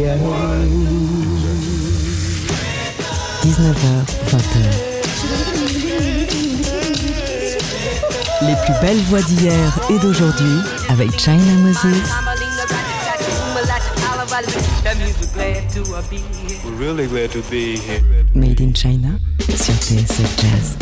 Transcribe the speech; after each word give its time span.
19h, 0.00 0.16
20h. 4.30 4.56
Les 8.42 8.56
plus 8.64 8.74
belles 8.80 9.02
voix 9.08 9.20
d'hier 9.20 9.78
et 9.90 9.98
d'aujourd'hui 9.98 10.60
avec 10.88 11.20
China 11.20 11.52
Moses. 11.58 11.84
Made 18.34 18.60
in 18.62 18.72
China 18.74 19.08
sur 19.54 19.74
TSF 19.74 20.40
Jazz. 20.40 20.78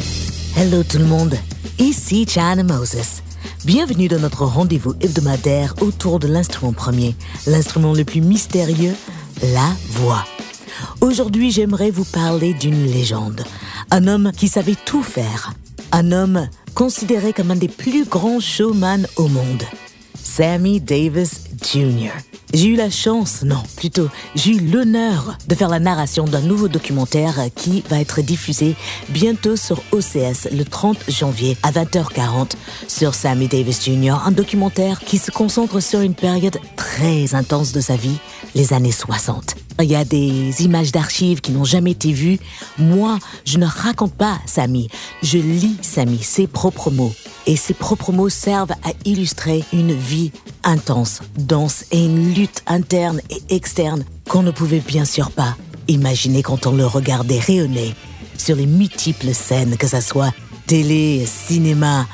Hello 0.56 0.84
tout 0.84 0.98
le 0.98 1.06
monde, 1.06 1.34
ici 1.80 2.24
China 2.24 2.62
Moses. 2.62 3.22
Bienvenue 3.64 4.06
dans 4.06 4.20
notre 4.20 4.44
rendez-vous 4.44 4.94
hebdomadaire 5.00 5.74
autour 5.80 6.20
de 6.20 6.28
l'instrument 6.28 6.72
premier, 6.72 7.16
l'instrument 7.46 7.92
le 7.92 8.04
plus 8.04 8.20
mystérieux, 8.20 8.94
la 9.42 9.68
voix. 9.88 10.24
Aujourd'hui, 11.00 11.50
j'aimerais 11.50 11.90
vous 11.90 12.04
parler 12.04 12.54
d'une 12.54 12.86
légende, 12.86 13.42
un 13.90 14.06
homme 14.06 14.30
qui 14.36 14.46
savait 14.46 14.76
tout 14.84 15.02
faire, 15.02 15.52
un 15.90 16.12
homme 16.12 16.48
considéré 16.74 17.32
comme 17.32 17.50
un 17.50 17.56
des 17.56 17.68
plus 17.68 18.04
grands 18.04 18.40
showman 18.40 19.06
au 19.16 19.26
monde, 19.26 19.64
Sammy 20.22 20.80
Davis 20.80 21.42
Jr. 21.60 22.12
J'ai 22.54 22.68
eu 22.68 22.76
la 22.76 22.88
chance, 22.88 23.42
non, 23.42 23.62
plutôt, 23.76 24.08
j'ai 24.34 24.52
eu 24.52 24.60
l'honneur 24.60 25.36
de 25.48 25.54
faire 25.54 25.68
la 25.68 25.78
narration 25.78 26.24
d'un 26.24 26.40
nouveau 26.40 26.68
documentaire 26.68 27.34
qui 27.54 27.84
va 27.90 28.00
être 28.00 28.22
diffusé 28.22 28.74
bientôt 29.10 29.54
sur 29.54 29.82
OCS 29.92 30.48
le 30.50 30.64
30 30.64 31.10
janvier 31.10 31.58
à 31.62 31.72
20h40 31.72 32.52
sur 32.88 33.14
Sammy 33.14 33.48
Davis 33.48 33.84
Jr. 33.84 34.22
Un 34.24 34.30
documentaire 34.30 35.00
qui 35.00 35.18
se 35.18 35.30
concentre 35.30 35.80
sur 35.80 36.00
une 36.00 36.14
période 36.14 36.58
très 36.76 37.34
intense 37.34 37.72
de 37.72 37.80
sa 37.82 37.96
vie, 37.96 38.16
les 38.54 38.72
années 38.72 38.92
60. 38.92 39.56
Il 39.80 39.90
y 39.90 39.94
a 39.94 40.04
des 40.04 40.62
images 40.62 40.90
d'archives 40.90 41.40
qui 41.40 41.52
n'ont 41.52 41.64
jamais 41.64 41.92
été 41.92 42.12
vues. 42.12 42.38
Moi, 42.78 43.18
je 43.44 43.58
ne 43.58 43.66
raconte 43.66 44.14
pas 44.14 44.38
Sammy. 44.46 44.88
Je 45.22 45.38
lis 45.38 45.76
Sammy, 45.82 46.22
ses 46.22 46.46
propres 46.46 46.90
mots. 46.90 47.14
Et 47.46 47.56
ses 47.56 47.74
propres 47.74 48.12
mots 48.12 48.28
servent 48.28 48.72
à 48.72 48.90
illustrer 49.04 49.64
une 49.72 49.92
vie 49.92 50.32
intense, 50.64 51.20
dense 51.36 51.84
et 51.92 52.04
une 52.04 52.34
lutte 52.34 52.62
interne 52.66 53.20
et 53.30 53.54
externe 53.54 54.04
qu'on 54.28 54.42
ne 54.42 54.50
pouvait 54.50 54.82
bien 54.84 55.04
sûr 55.04 55.30
pas 55.30 55.56
imaginer 55.86 56.42
quand 56.42 56.66
on 56.66 56.72
le 56.72 56.86
regardait 56.86 57.38
rayonner 57.38 57.94
sur 58.36 58.56
les 58.56 58.66
multiples 58.66 59.32
scènes, 59.32 59.76
que 59.76 59.86
ce 59.86 60.00
soit 60.00 60.32
télé, 60.66 61.26
cinéma, 61.26 62.06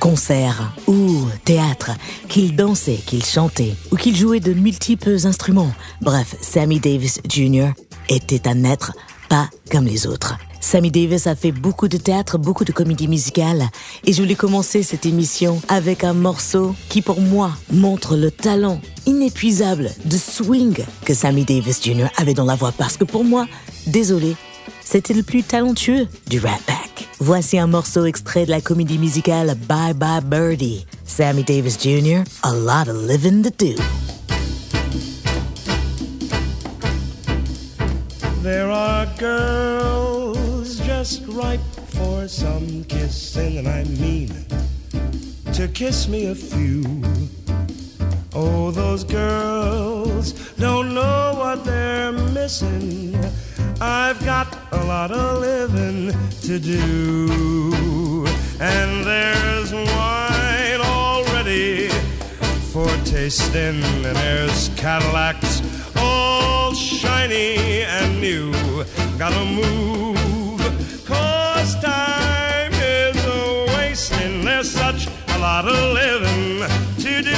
concert 0.00 0.72
ou 0.86 1.09
théâtre, 1.44 1.92
qu'il 2.28 2.56
dansait, 2.56 3.00
qu'il 3.06 3.24
chantait 3.24 3.74
ou 3.90 3.96
qu'il 3.96 4.16
jouait 4.16 4.40
de 4.40 4.52
multiples 4.52 5.16
instruments. 5.24 5.72
Bref, 6.00 6.36
Sammy 6.40 6.80
Davis 6.80 7.20
Jr. 7.28 7.70
était 8.08 8.48
un 8.48 8.64
être 8.64 8.92
pas 9.28 9.48
comme 9.70 9.86
les 9.86 10.06
autres. 10.06 10.36
Sammy 10.60 10.90
Davis 10.90 11.26
a 11.26 11.34
fait 11.34 11.52
beaucoup 11.52 11.88
de 11.88 11.96
théâtre, 11.96 12.36
beaucoup 12.36 12.64
de 12.64 12.72
comédie 12.72 13.08
musicale 13.08 13.64
et 14.04 14.12
je 14.12 14.20
voulais 14.20 14.34
commencer 14.34 14.82
cette 14.82 15.06
émission 15.06 15.60
avec 15.68 16.04
un 16.04 16.12
morceau 16.12 16.74
qui 16.88 17.00
pour 17.00 17.20
moi 17.20 17.52
montre 17.72 18.16
le 18.16 18.30
talent 18.30 18.80
inépuisable 19.06 19.90
de 20.04 20.16
swing 20.16 20.84
que 21.04 21.14
Sammy 21.14 21.44
Davis 21.44 21.82
Jr. 21.82 22.08
avait 22.16 22.34
dans 22.34 22.44
la 22.44 22.56
voix 22.56 22.72
parce 22.72 22.96
que 22.96 23.04
pour 23.04 23.24
moi, 23.24 23.46
désolé, 23.86 24.36
c'était 24.90 25.14
le 25.14 25.22
plus 25.22 25.44
talentueux 25.44 26.08
du 26.26 26.40
Rat 26.40 26.58
Pack. 26.66 27.08
Voici 27.20 27.60
un 27.60 27.68
morceau 27.68 28.06
extrait 28.06 28.44
de 28.44 28.50
la 28.50 28.60
comédie 28.60 28.98
musicale 28.98 29.54
Bye 29.68 29.94
Bye 29.94 30.20
Birdie. 30.24 30.84
Sammy 31.04 31.44
Davis 31.44 31.78
Jr., 31.78 32.24
a 32.42 32.52
lot 32.52 32.88
of 32.88 32.96
living 32.96 33.44
to 33.44 33.50
do. 33.50 33.76
There 38.42 38.68
are 38.68 39.06
girls 39.16 40.80
just 40.80 41.22
ripe 41.28 41.60
for 41.94 42.26
some 42.26 42.84
kissing, 42.88 43.58
and 43.58 43.68
I 43.68 43.84
mean 43.84 44.30
to 45.52 45.68
kiss 45.68 46.08
me 46.08 46.32
a 46.32 46.34
few. 46.34 46.82
Oh, 48.34 48.72
those 48.72 49.04
girls 49.04 50.32
don't 50.58 50.94
know 50.94 51.34
what 51.36 51.64
they're 51.64 52.10
missing. 52.10 53.14
I've 53.82 54.22
got 54.26 54.49
a 54.72 54.84
lot 54.84 55.10
of 55.10 55.38
living 55.40 56.12
to 56.42 56.58
do. 56.58 58.26
And 58.60 59.04
there's 59.04 59.72
wine 59.72 60.80
already 60.80 61.88
for 62.72 62.88
tasting, 63.04 63.82
and 63.82 64.16
there's 64.16 64.68
Cadillacs 64.76 65.62
all 65.96 66.72
shiny 66.74 67.82
and 67.82 68.20
new. 68.20 68.52
Gotta 69.18 69.44
move, 69.44 70.60
cause 71.06 71.74
time 71.80 72.72
is 72.72 73.16
a 73.24 73.66
wasting. 73.76 74.44
There's 74.44 74.70
such 74.70 75.08
a 75.28 75.38
lot 75.38 75.66
of 75.66 75.94
living 75.94 76.62
to 77.04 77.22
do. 77.22 77.36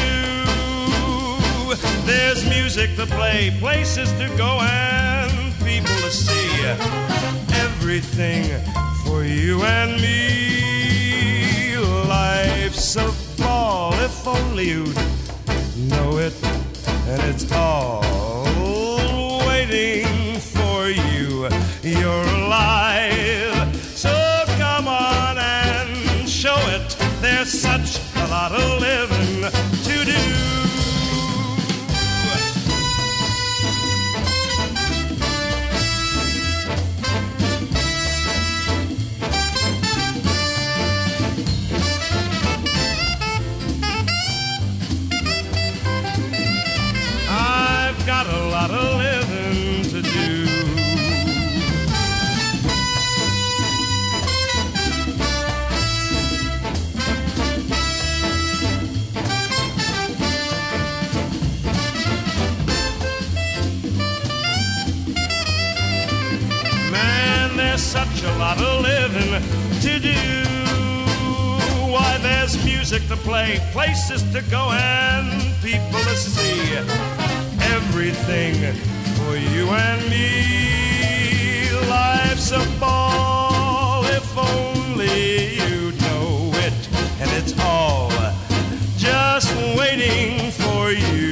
There's 2.05 2.45
music 2.49 2.97
to 2.97 3.07
play, 3.07 3.57
places 3.61 4.11
to 4.13 4.29
go, 4.37 4.59
and 4.61 5.12
people 5.83 6.03
to 6.03 6.11
see. 6.11 6.65
Everything 7.55 8.45
for 9.05 9.25
you 9.25 9.63
and 9.63 10.01
me. 10.01 11.77
Life's 12.09 12.97
a 12.97 13.13
ball 13.43 13.93
if 13.95 14.27
only 14.27 14.69
you'd 14.71 14.97
know 15.91 16.19
it, 16.19 16.35
and 17.09 17.23
it's 17.23 17.51
all 17.53 18.03
waiting 19.47 20.39
for 20.39 20.89
you. 20.89 21.49
You're 21.83 22.29
alive, 22.45 23.75
so 23.77 24.45
come 24.59 24.87
on 24.89 25.39
and 25.39 26.29
show 26.29 26.59
it. 26.77 26.97
There's 27.21 27.51
such 27.51 28.01
a 28.17 28.27
lot 28.29 28.53
of 28.53 28.81
living 28.81 29.51
to 29.85 30.05
do. 30.05 30.52
Music 72.93 73.09
to 73.09 73.17
play, 73.25 73.59
places 73.73 74.23
to 74.33 74.43
go, 74.51 74.69
and 74.71 75.55
people 75.63 76.01
to 76.01 76.15
see. 76.15 76.77
Everything 77.75 78.55
for 79.17 79.35
you 79.37 79.67
and 79.71 80.11
me. 80.11 81.71
Life's 81.89 82.51
a 82.53 82.63
ball 82.79 84.05
if 84.05 84.37
only 84.37 85.55
you 85.55 85.93
know 86.05 86.51
it, 86.55 86.89
and 87.21 87.31
it's 87.39 87.59
all 87.61 88.11
just 88.99 89.49
waiting 89.79 90.51
for 90.51 90.91
you. 90.91 91.32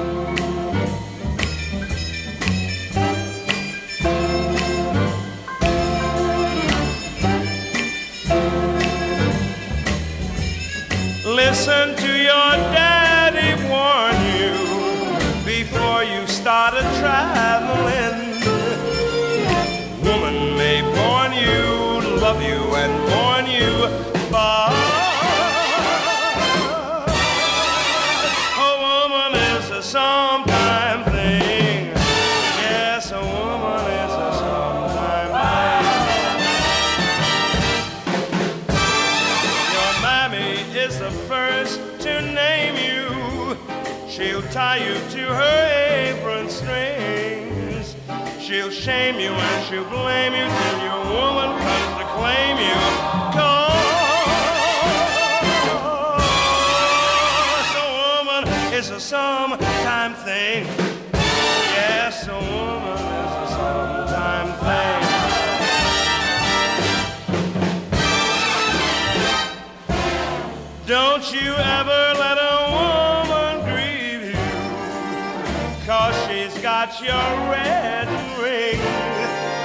Your 77.03 77.49
red 77.49 78.07
ring. 78.39 78.79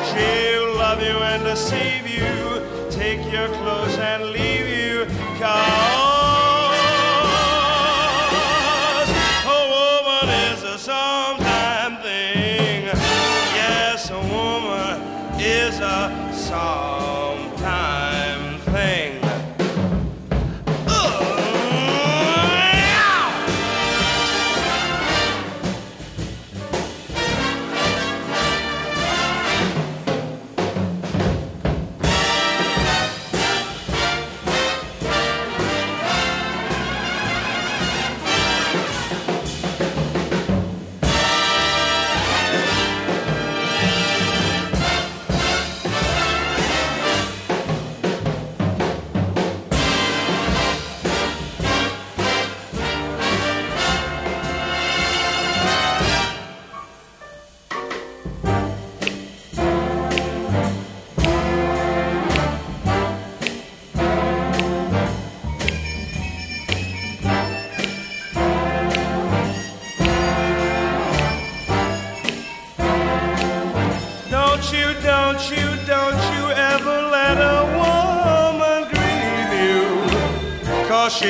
She'll 0.08 0.74
love 0.76 1.02
you 1.02 1.18
and 1.18 1.44
deceive 1.44 2.06
you, 2.06 2.62
take 2.90 3.30
your 3.30 3.48
clothes 3.48 3.96
and 3.98 4.30
leave 4.30 4.68
you, 4.68 5.06
cause 5.38 5.95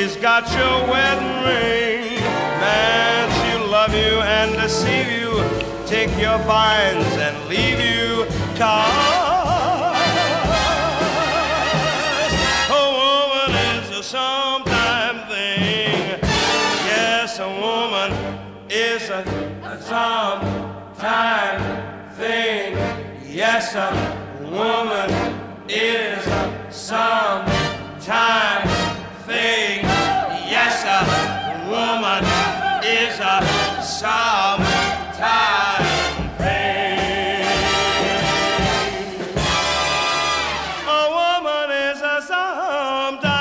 she's 0.07 0.17
got 0.17 0.49
your 0.53 0.89
wedding 0.89 1.43
ring. 1.43 2.21
Man, 2.61 3.29
she'll 3.37 3.67
love 3.69 3.93
you 3.93 4.21
and 4.21 4.55
deceive 4.55 5.11
you. 5.11 5.43
Take 5.87 6.11
your 6.21 6.39
vines 6.39 7.17
and 7.17 7.49
leave 7.49 7.81
you. 7.81 8.27
Cause 8.57 8.87
a 12.71 12.85
woman 13.03 13.51
is 13.75 13.91
a 13.99 14.03
sometime 14.03 15.19
thing. 15.29 16.21
Yes, 16.87 17.39
a 17.41 17.49
woman 17.49 18.13
is 18.71 19.11
a, 19.11 19.23
a 19.65 19.83
sometime 19.83 21.61
thing. 22.15 22.77
Yes, 23.29 23.75
a 23.75 23.91
woman 24.45 25.11
is 25.69 26.27
a 26.27 26.69
sometime 26.71 28.69
thing. 29.27 29.76
Is 32.97 33.21
a 33.21 33.43
sometime 33.83 34.65
thing. 36.39 37.45
A 40.89 41.03
woman 41.17 41.71
is 41.91 42.01
a 42.01 42.21
thing. 43.21 43.37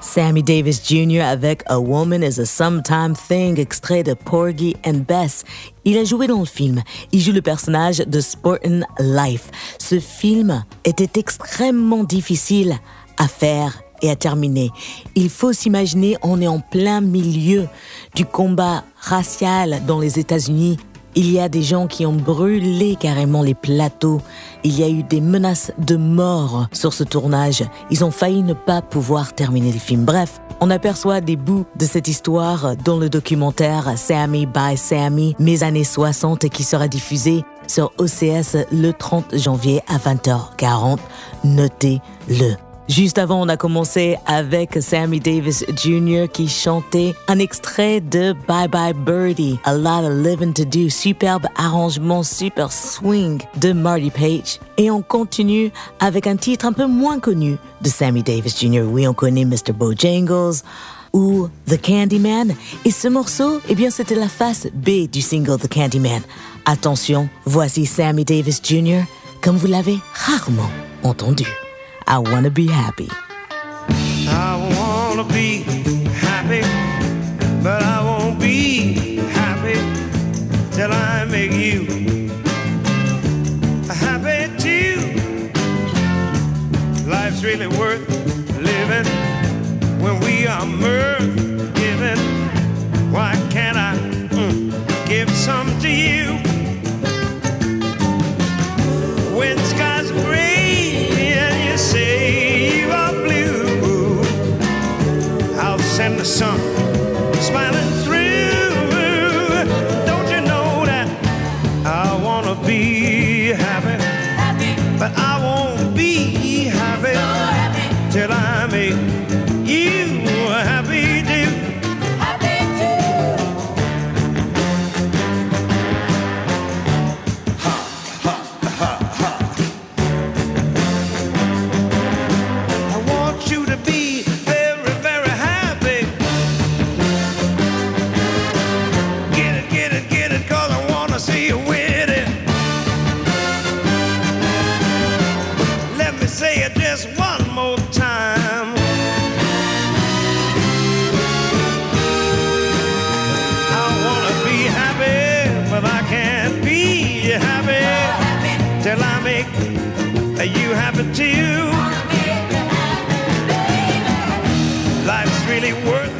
Sammy 0.00 0.42
Davis 0.42 0.80
Jr. 0.80 1.22
avec 1.22 1.62
A 1.66 1.80
Woman 1.80 2.22
is 2.22 2.38
a 2.38 2.46
Sometime 2.46 3.14
Thing, 3.14 3.58
extrait 3.58 4.04
de 4.04 4.14
Porgy 4.14 4.76
and 4.84 5.06
Bess. 5.06 5.44
Il 5.84 5.98
a 5.98 6.04
joué 6.04 6.26
dans 6.26 6.40
le 6.40 6.46
film. 6.46 6.82
Il 7.12 7.20
joue 7.20 7.32
le 7.32 7.42
personnage 7.42 7.98
de 7.98 8.20
Sportin' 8.20 8.82
Life. 8.98 9.50
Ce 9.78 10.00
film 10.00 10.64
était 10.84 11.20
extrêmement 11.20 12.04
difficile 12.04 12.78
à 13.16 13.28
faire 13.28 13.82
et 14.02 14.10
à 14.10 14.16
terminer. 14.16 14.70
Il 15.14 15.30
faut 15.30 15.52
s'imaginer, 15.52 16.16
on 16.22 16.40
est 16.40 16.46
en 16.46 16.60
plein 16.60 17.00
milieu 17.00 17.68
du 18.14 18.24
combat 18.24 18.84
racial 18.98 19.82
dans 19.86 20.00
les 20.00 20.18
États-Unis. 20.18 20.78
Il 21.16 21.30
y 21.30 21.38
a 21.38 21.48
des 21.48 21.62
gens 21.62 21.86
qui 21.86 22.06
ont 22.06 22.12
brûlé 22.12 22.96
carrément 22.96 23.42
les 23.42 23.54
plateaux. 23.54 24.20
Il 24.64 24.78
y 24.78 24.82
a 24.82 24.88
eu 24.88 25.04
des 25.04 25.20
menaces 25.20 25.72
de 25.78 25.96
mort 25.96 26.66
sur 26.72 26.92
ce 26.92 27.04
tournage. 27.04 27.62
Ils 27.90 28.04
ont 28.04 28.10
failli 28.10 28.42
ne 28.42 28.54
pas 28.54 28.82
pouvoir 28.82 29.32
terminer 29.32 29.70
le 29.70 29.78
film. 29.78 30.04
Bref, 30.04 30.40
on 30.60 30.70
aperçoit 30.70 31.20
des 31.20 31.36
bouts 31.36 31.66
de 31.76 31.84
cette 31.84 32.08
histoire 32.08 32.76
dans 32.76 32.98
le 32.98 33.08
documentaire 33.08 33.96
Sammy 33.96 34.46
by 34.46 34.76
Sammy, 34.76 35.36
mes 35.38 35.62
années 35.62 35.84
60, 35.84 36.48
qui 36.48 36.64
sera 36.64 36.88
diffusé 36.88 37.44
sur 37.68 37.92
OCS 37.98 38.66
le 38.72 38.90
30 38.90 39.36
janvier 39.36 39.82
à 39.88 39.98
20h40. 39.98 40.98
Notez-le. 41.44 42.63
Juste 42.88 43.16
avant, 43.16 43.40
on 43.40 43.48
a 43.48 43.56
commencé 43.56 44.16
avec 44.26 44.76
Sammy 44.82 45.18
Davis 45.18 45.64
Jr. 45.74 46.26
qui 46.30 46.48
chantait 46.48 47.14
un 47.28 47.38
extrait 47.38 48.02
de 48.02 48.34
Bye 48.46 48.68
Bye 48.68 48.92
Birdie, 48.92 49.58
A 49.64 49.74
Lot 49.74 50.06
of 50.06 50.22
Living 50.22 50.52
to 50.52 50.66
Do, 50.66 50.90
superbe 50.90 51.46
arrangement, 51.56 52.22
super 52.22 52.70
swing 52.70 53.40
de 53.58 53.72
Marty 53.72 54.10
Page. 54.10 54.60
Et 54.76 54.90
on 54.90 55.00
continue 55.00 55.72
avec 55.98 56.26
un 56.26 56.36
titre 56.36 56.66
un 56.66 56.74
peu 56.74 56.86
moins 56.86 57.20
connu 57.20 57.56
de 57.80 57.88
Sammy 57.88 58.22
Davis 58.22 58.60
Jr. 58.60 58.82
Oui, 58.82 59.08
on 59.08 59.14
connaît 59.14 59.46
Mr. 59.46 59.72
Bojangles 59.74 60.60
ou 61.14 61.48
The 61.66 61.80
Candyman. 61.80 62.54
Et 62.84 62.90
ce 62.90 63.08
morceau, 63.08 63.60
eh 63.66 63.74
bien, 63.74 63.88
c'était 63.88 64.14
la 64.14 64.28
face 64.28 64.66
B 64.74 65.08
du 65.10 65.22
single 65.22 65.58
The 65.58 65.72
Candyman. 65.72 66.20
Attention, 66.66 67.30
voici 67.46 67.86
Sammy 67.86 68.26
Davis 68.26 68.60
Jr. 68.62 69.04
comme 69.40 69.56
vous 69.56 69.68
l'avez 69.68 69.98
rarement 70.12 70.70
entendu. 71.02 71.46
I 72.06 72.18
wanna 72.18 72.50
be 72.50 72.66
happy. 72.66 73.08
I 74.28 74.56
wanna 74.76 75.24
be 75.24 75.62
happy, 76.12 76.60
but 77.62 77.82
I 77.82 78.04
won't 78.04 78.38
be 78.38 79.16
happy 79.32 79.78
till 80.72 80.92
I 80.92 81.24
make 81.24 81.52
you 81.52 82.28
happy 83.88 84.52
too. 84.58 85.00
Life's 87.08 87.42
really 87.42 87.68
worth 87.68 88.06
living 88.60 89.06
when 90.02 90.20
we 90.20 90.46
are 90.46 90.66
mirth 90.66 91.23
I'll 106.00 106.16
the 106.16 106.24
sun. 106.24 106.58
Smiling 107.34 108.03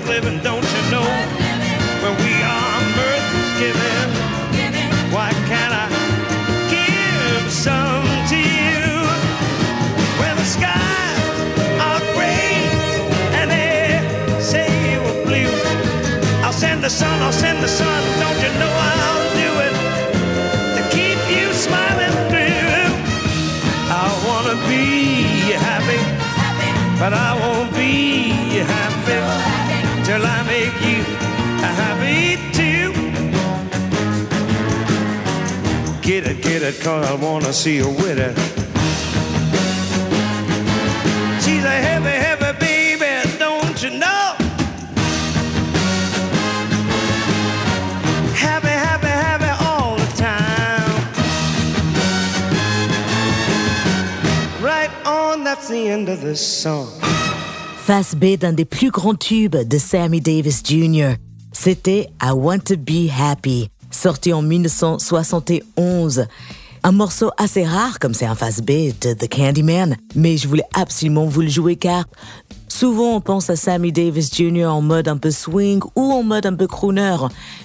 living, 0.06 0.38
don't 0.42 0.64
you 0.64 0.82
know? 0.90 1.08
When 2.02 2.14
we 2.24 2.34
are 2.42 2.80
mirth 2.96 3.28
giving, 3.58 4.10
why 5.12 5.30
can't 5.48 5.72
I 5.72 5.86
give 6.68 7.50
some 7.50 8.04
to 8.30 8.36
you? 8.36 8.84
When 10.20 10.36
the 10.36 10.44
skies 10.44 11.18
are 11.80 12.00
gray 12.12 12.68
and 13.40 13.50
they 13.50 14.00
say 14.40 14.66
you 14.92 15.00
are 15.00 15.20
blue, 15.24 15.52
I'll 16.44 16.52
send 16.52 16.84
the 16.84 16.90
sun, 16.90 17.22
I'll 17.22 17.32
send 17.32 17.62
the 17.62 17.68
sun, 17.68 18.00
don't 18.20 18.40
you 18.44 18.52
know 18.60 18.72
I'll 18.92 19.24
do 19.42 19.50
it 19.66 19.74
to 20.76 20.82
keep 20.96 21.18
you 21.32 21.52
smiling 21.54 22.14
through. 22.28 22.92
I 23.88 24.06
wanna 24.26 24.56
be 24.68 25.56
happy, 25.56 26.00
but 26.98 27.12
I 27.14 27.43
it, 36.64 36.80
cause 36.80 37.06
I 37.06 37.14
wanna 37.14 37.52
see 37.52 37.76
you 37.76 37.88
with 37.88 38.18
it. 38.18 38.34
She's 41.42 41.62
a 41.64 41.70
heavy, 41.70 42.08
heavy 42.08 42.58
baby, 42.58 43.38
don't 43.38 43.82
you 43.82 43.90
know? 43.90 44.34
Happy, 48.34 48.68
happy, 48.68 49.06
happy 49.06 49.64
all 49.64 49.96
the 49.96 50.10
time. 50.16 50.90
Right 54.62 54.90
on, 55.04 55.44
that's 55.44 55.68
the 55.68 55.88
end 55.88 56.08
of 56.08 56.20
this 56.22 56.40
song. 56.40 56.88
Face 57.76 58.14
B 58.14 58.38
d'un 58.38 58.54
des 58.54 58.64
plus 58.64 58.90
grands 58.90 59.14
tubes 59.14 59.68
de 59.68 59.78
Sammy 59.78 60.20
Davis 60.20 60.62
Jr. 60.64 61.16
C'était 61.52 62.08
I 62.22 62.30
Want 62.32 62.60
to 62.64 62.76
Be 62.76 63.10
Happy, 63.10 63.68
sorti 63.90 64.32
en 64.32 64.40
1971. 64.42 66.26
Un 66.86 66.92
morceau 66.92 67.30
assez 67.38 67.64
rare 67.64 67.98
comme 67.98 68.12
c'est 68.12 68.26
un 68.26 68.34
face 68.34 68.60
B 68.60 68.92
de 69.00 69.14
The 69.14 69.26
Candyman, 69.26 69.96
mais 70.14 70.36
je 70.36 70.46
voulais 70.46 70.66
absolument 70.74 71.24
vous 71.24 71.40
le 71.40 71.48
jouer 71.48 71.76
car 71.76 72.04
souvent 72.68 73.16
on 73.16 73.22
pense 73.22 73.48
à 73.48 73.56
Sammy 73.56 73.90
Davis 73.90 74.30
Jr. 74.34 74.66
en 74.66 74.82
mode 74.82 75.08
un 75.08 75.16
peu 75.16 75.30
swing 75.30 75.80
ou 75.96 76.12
en 76.12 76.22
mode 76.22 76.44
un 76.44 76.54
peu 76.54 76.66
crooner. 76.66 77.16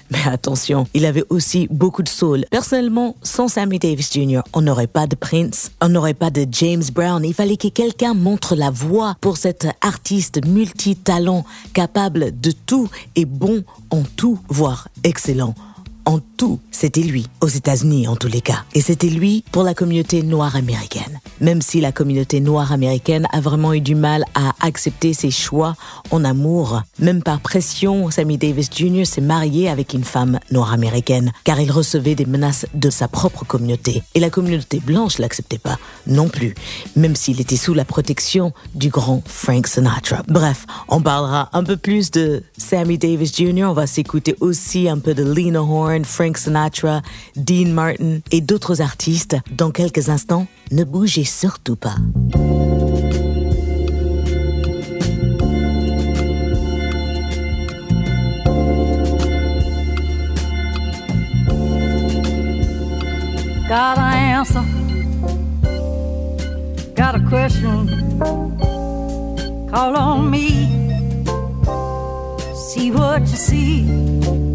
Mais 0.09 0.19
attention, 0.25 0.87
il 0.93 1.05
avait 1.05 1.25
aussi 1.29 1.67
beaucoup 1.69 2.01
de 2.01 2.07
soul. 2.07 2.45
Personnellement, 2.49 3.17
sans 3.21 3.49
Sammy 3.49 3.77
Davis 3.77 4.09
Jr., 4.13 4.39
on 4.53 4.61
n'aurait 4.61 4.87
pas 4.87 5.05
de 5.05 5.17
Prince, 5.17 5.73
on 5.81 5.89
n'aurait 5.89 6.13
pas 6.13 6.29
de 6.29 6.47
James 6.49 6.85
Brown. 6.93 7.21
Il 7.25 7.33
fallait 7.33 7.57
que 7.57 7.67
quelqu'un 7.67 8.13
montre 8.13 8.55
la 8.55 8.71
voie 8.71 9.17
pour 9.19 9.35
cet 9.35 9.67
artiste 9.81 10.47
multitalent, 10.47 11.43
capable 11.73 12.39
de 12.39 12.53
tout 12.65 12.87
et 13.17 13.25
bon 13.25 13.65
en 13.91 14.03
tout, 14.15 14.39
voire 14.47 14.87
excellent 15.03 15.55
en 16.09 16.19
tout, 16.37 16.59
c'était 16.71 17.01
lui, 17.01 17.27
aux 17.39 17.47
États-Unis 17.47 18.07
en 18.07 18.15
tous 18.15 18.29
les 18.29 18.41
cas. 18.41 18.63
Et 18.73 18.81
c'était 18.81 19.09
lui 19.09 19.43
pour 19.51 19.61
la 19.61 19.75
communauté 19.75 20.23
noire 20.23 20.55
américaine. 20.55 21.19
Même 21.39 21.61
si 21.61 21.81
la 21.81 21.91
communauté 21.91 22.39
noire 22.39 22.71
américaine 22.71 23.27
a 23.31 23.39
vraiment 23.41 23.73
eu 23.73 23.79
du 23.79 23.93
mal 23.93 24.25
à 24.33 24.55
accepter 24.59 25.13
ses 25.13 25.29
choix 25.29 25.75
en 26.09 26.25
amour, 26.25 26.81
même 26.97 27.21
par 27.21 27.41
pression, 27.41 28.09
Sammy 28.09 28.39
Davis 28.39 28.71
Jr. 28.75 29.05
s'est 29.05 29.21
marié 29.21 29.69
avec 29.69 29.93
une 29.93 30.03
femme 30.03 30.39
noire 30.49 30.73
américaine, 30.73 31.31
car 31.43 31.61
il 31.61 31.71
recevait 31.71 32.15
des 32.15 32.25
menaces 32.25 32.65
de 32.73 32.89
sa 32.89 33.07
propre 33.07 33.45
communauté. 33.45 34.01
Et 34.15 34.19
la 34.19 34.31
communauté 34.31 34.79
blanche 34.79 35.19
l'acceptait 35.19 35.59
pas 35.59 35.77
non 36.07 36.27
plus, 36.27 36.55
même 36.95 37.15
s'il 37.15 37.39
était 37.39 37.55
sous 37.55 37.75
la 37.75 37.85
protection 37.85 38.51
du 38.73 38.89
grand 38.89 39.21
Frank 39.27 39.67
Sinatra. 39.67 40.23
Bref, 40.27 40.65
on 40.87 41.01
parlera 41.01 41.49
un 41.53 41.63
peu 41.63 41.77
plus 41.77 42.09
de 42.09 42.41
Sammy 42.57 42.97
Davis 42.97 43.35
Jr. 43.35 43.67
On 43.69 43.73
va 43.73 43.85
s'écouter 43.85 44.35
aussi 44.39 44.89
un 44.89 44.97
peu 44.97 45.13
de 45.13 45.23
Lena 45.23 45.61
Horne, 45.61 45.98
Frank 46.03 46.37
Sinatra, 46.37 47.01
Dean 47.35 47.71
Martin 47.73 48.19
et 48.31 48.41
d'autres 48.41 48.81
artistes 48.81 49.37
dans 49.51 49.71
quelques 49.71 50.09
instants. 50.09 50.47
Ne 50.71 50.83
bougez 50.83 51.23
surtout 51.23 51.75
pas. 51.75 51.95
Call 69.71 69.95
on 69.95 70.31
me. 70.31 70.49
See 72.55 72.89
what 72.89 73.21
you 73.21 73.37
see. 73.37 74.48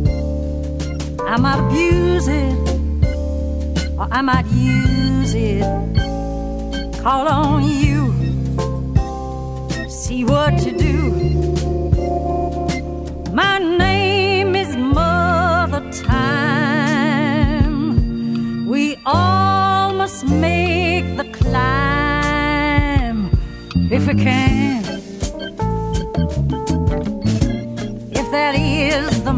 I 1.27 1.37
might 1.39 1.59
abuse 1.59 2.29
it, 2.29 2.55
or 3.99 4.07
I 4.11 4.21
might 4.23 4.47
use 4.47 5.35
it. 5.35 5.65
Call 7.03 7.27
on 7.29 7.65
you. 7.65 8.13
See 9.89 10.25
what 10.25 10.65
you 10.65 10.73
do. 10.77 11.13
My 13.33 13.59
name 13.59 14.55
is 14.55 14.77
Mother 14.77 15.83
Time. 15.93 17.77
We 18.67 18.97
all 19.05 19.93
must 19.95 20.27
make 20.27 21.17
the 21.17 21.25
climb 21.33 23.31
if 23.91 24.07
we 24.07 24.15
can. 24.15 24.85
If 28.13 28.31
that 28.31 28.55
is 28.55 29.23
the 29.25 29.33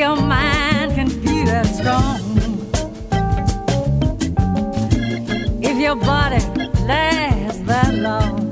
your 0.00 0.16
mind 0.16 0.94
can 0.94 1.08
be 1.20 1.44
that 1.44 1.66
strong. 1.66 2.20
If 5.62 5.78
your 5.78 5.96
body 5.96 6.40
lasts 6.86 7.60
that 7.66 7.94
long. 7.96 8.49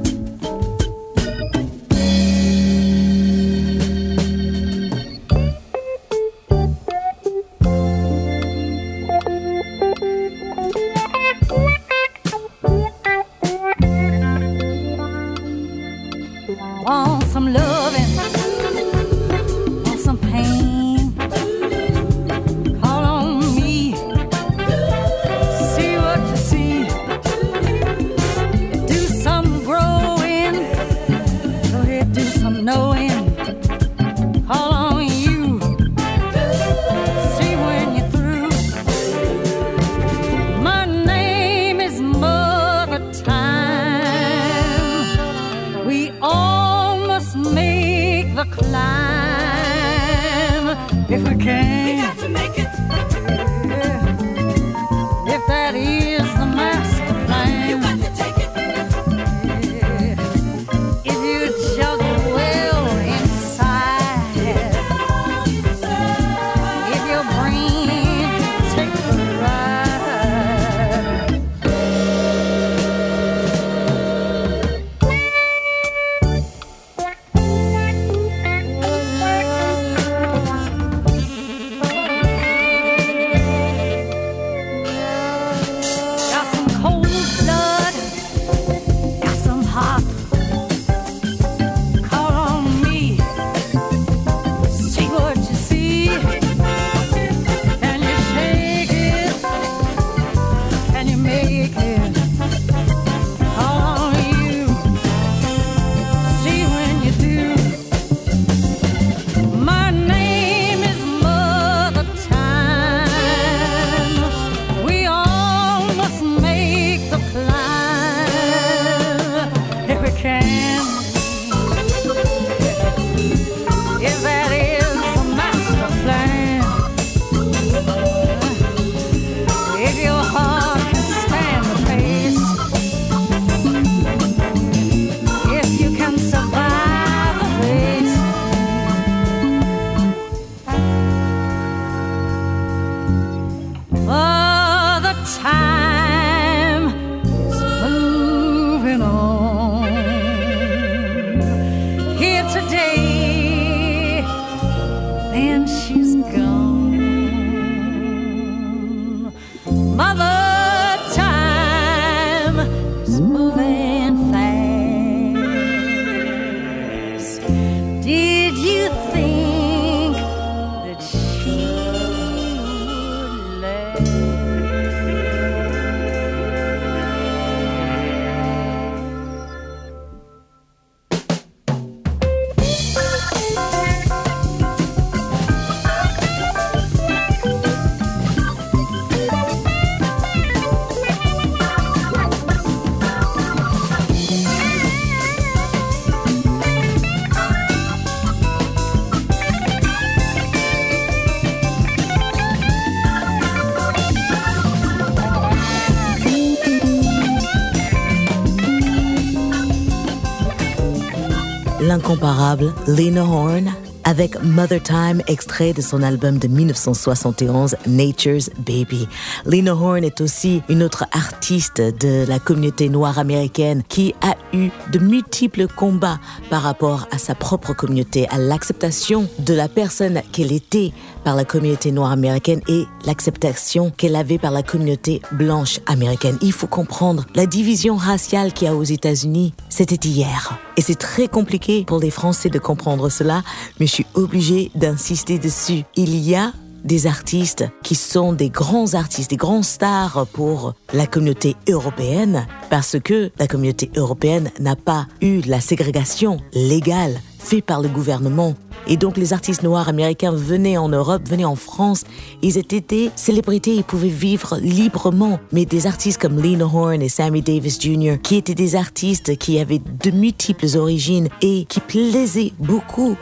L'incomparable 211.98 212.72
Lena 212.86 213.24
Horne 213.24 213.72
avec 214.04 214.40
Mother 214.42 214.82
Time, 214.82 215.20
extrait 215.26 215.72
de 215.72 215.82
son 215.82 216.02
album 216.02 216.38
de 216.38 216.48
1971, 216.48 217.76
Nature's 217.86 218.48
Baby. 218.58 219.06
Lena 219.44 219.74
Horne 219.74 220.04
est 220.04 220.22
aussi 220.22 220.62
une 220.70 220.82
autre 220.82 221.04
artiste 221.12 221.82
de 221.82 222.24
la 222.26 222.38
communauté 222.38 222.88
noire 222.88 223.18
américaine 223.18 223.82
qui 223.86 224.14
a 224.22 224.34
eu 224.56 224.70
de 224.92 224.98
multiples 224.98 225.66
combats 225.66 226.20
par 226.48 226.62
rapport 226.62 227.06
à 227.10 227.18
sa 227.18 227.34
propre 227.34 227.74
communauté, 227.74 228.26
à 228.30 228.38
l'acceptation 228.38 229.28
de 229.40 229.52
la 229.52 229.68
personne 229.68 230.22
qu'elle 230.32 230.52
était 230.52 230.92
par 231.28 231.36
la 231.36 231.44
communauté 231.44 231.92
noire 231.92 232.10
américaine 232.10 232.62
et 232.68 232.86
l'acceptation 233.04 233.92
qu'elle 233.94 234.16
avait 234.16 234.38
par 234.38 234.50
la 234.50 234.62
communauté 234.62 235.20
blanche 235.30 235.78
américaine. 235.84 236.38
Il 236.40 236.52
faut 236.52 236.66
comprendre 236.66 237.26
la 237.34 237.44
division 237.44 237.96
raciale 237.96 238.54
qu'il 238.54 238.66
y 238.66 238.70
a 238.70 238.74
aux 238.74 238.82
États-Unis, 238.82 239.52
c'était 239.68 240.08
hier. 240.08 240.58
Et 240.78 240.80
c'est 240.80 240.94
très 240.94 241.28
compliqué 241.28 241.84
pour 241.84 241.98
les 241.98 242.10
Français 242.10 242.48
de 242.48 242.58
comprendre 242.58 243.10
cela, 243.10 243.42
mais 243.78 243.86
je 243.86 243.92
suis 243.92 244.06
obligée 244.14 244.70
d'insister 244.74 245.38
dessus. 245.38 245.84
Il 245.96 246.16
y 246.16 246.34
a 246.34 246.54
des 246.82 247.06
artistes 247.06 247.66
qui 247.82 247.94
sont 247.94 248.32
des 248.32 248.48
grands 248.48 248.94
artistes, 248.94 249.28
des 249.28 249.36
grands 249.36 249.62
stars 249.62 250.26
pour 250.32 250.72
la 250.94 251.06
communauté 251.06 251.56
européenne, 251.68 252.46
parce 252.70 252.96
que 252.98 253.30
la 253.38 253.46
communauté 253.46 253.90
européenne 253.96 254.50
n'a 254.60 254.76
pas 254.76 255.06
eu 255.20 255.42
la 255.42 255.60
ségrégation 255.60 256.38
légale 256.54 257.20
faite 257.38 257.64
par 257.64 257.80
le 257.80 257.88
gouvernement. 257.88 258.54
Et 258.86 258.96
donc 258.96 259.16
les 259.16 259.32
artistes 259.32 259.62
noirs 259.62 259.88
américains 259.88 260.32
venaient 260.32 260.78
en 260.78 260.88
Europe, 260.88 261.28
venaient 261.28 261.44
en 261.44 261.56
France, 261.56 262.04
ils 262.42 262.58
étaient 262.58 262.80
des 262.80 263.10
célébrités, 263.16 263.74
ils 263.74 263.84
pouvaient 263.84 264.08
vivre 264.08 264.58
librement. 264.60 265.38
Mais 265.52 265.64
des 265.64 265.86
artistes 265.86 266.20
comme 266.20 266.40
Lena 266.40 266.64
Horne 266.64 267.02
et 267.02 267.08
Sammy 267.08 267.42
Davis 267.42 267.80
Jr., 267.80 268.16
qui 268.22 268.36
étaient 268.36 268.54
des 268.54 268.76
artistes 268.76 269.36
qui 269.36 269.58
avaient 269.58 269.80
de 270.02 270.10
multiples 270.10 270.76
origines 270.76 271.28
et 271.42 271.64
qui 271.64 271.80
plaisaient 271.80 272.52
beaucoup 272.58 273.16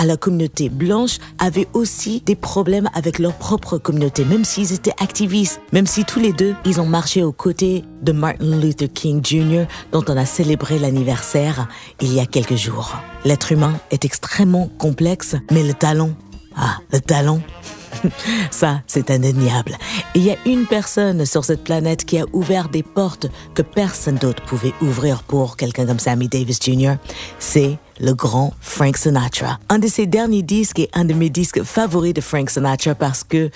à 0.00 0.06
la 0.06 0.16
communauté 0.16 0.70
blanche 0.70 1.18
avaient 1.38 1.68
aussi 1.74 2.22
des 2.24 2.34
problèmes 2.34 2.88
avec 2.94 3.18
leur 3.18 3.34
propre 3.34 3.76
communauté, 3.76 4.24
même 4.24 4.46
s'ils 4.46 4.72
étaient 4.72 4.94
activistes, 4.98 5.60
même 5.72 5.86
si 5.86 6.06
tous 6.06 6.18
les 6.18 6.32
deux, 6.32 6.54
ils 6.64 6.80
ont 6.80 6.86
marché 6.86 7.22
aux 7.22 7.32
côtés 7.32 7.84
de 8.00 8.12
Martin 8.12 8.58
Luther 8.58 8.88
King 8.90 9.22
Jr., 9.22 9.64
dont 9.92 10.02
on 10.08 10.16
a 10.16 10.24
célébré 10.24 10.78
l'anniversaire 10.78 11.68
il 12.00 12.14
y 12.14 12.18
a 12.18 12.24
quelques 12.24 12.56
jours. 12.56 12.96
L'être 13.26 13.52
humain 13.52 13.74
est 13.90 14.06
extrêmement 14.06 14.70
complexe, 14.78 15.36
mais 15.50 15.62
le 15.62 15.74
talent, 15.74 16.12
ah, 16.56 16.78
le 16.94 17.00
talent, 17.00 17.42
ça, 18.50 18.80
c'est 18.86 19.10
indéniable. 19.10 19.76
il 20.14 20.22
y 20.22 20.30
a 20.30 20.36
une 20.46 20.64
personne 20.64 21.26
sur 21.26 21.44
cette 21.44 21.62
planète 21.62 22.06
qui 22.06 22.18
a 22.18 22.24
ouvert 22.32 22.70
des 22.70 22.82
portes 22.82 23.26
que 23.54 23.60
personne 23.60 24.16
d'autre 24.16 24.42
pouvait 24.44 24.72
ouvrir 24.80 25.22
pour 25.24 25.58
quelqu'un 25.58 25.84
comme 25.84 25.98
Sammy 25.98 26.28
Davis 26.28 26.58
Jr. 26.62 26.94
C'est 27.38 27.78
le 28.00 28.14
grand 28.14 28.52
Frank 28.60 28.96
Sinatra. 28.96 29.58
Un 29.68 29.78
de 29.78 29.86
ses 29.86 30.06
derniers 30.06 30.42
disques 30.42 30.80
est 30.80 30.90
un 30.94 31.04
de 31.04 31.14
mes 31.14 31.30
disques 31.30 31.62
favoris 31.62 32.14
de 32.14 32.20
Frank 32.20 32.50
Sinatra 32.50 32.94
parce 32.94 33.22
que 33.22 33.50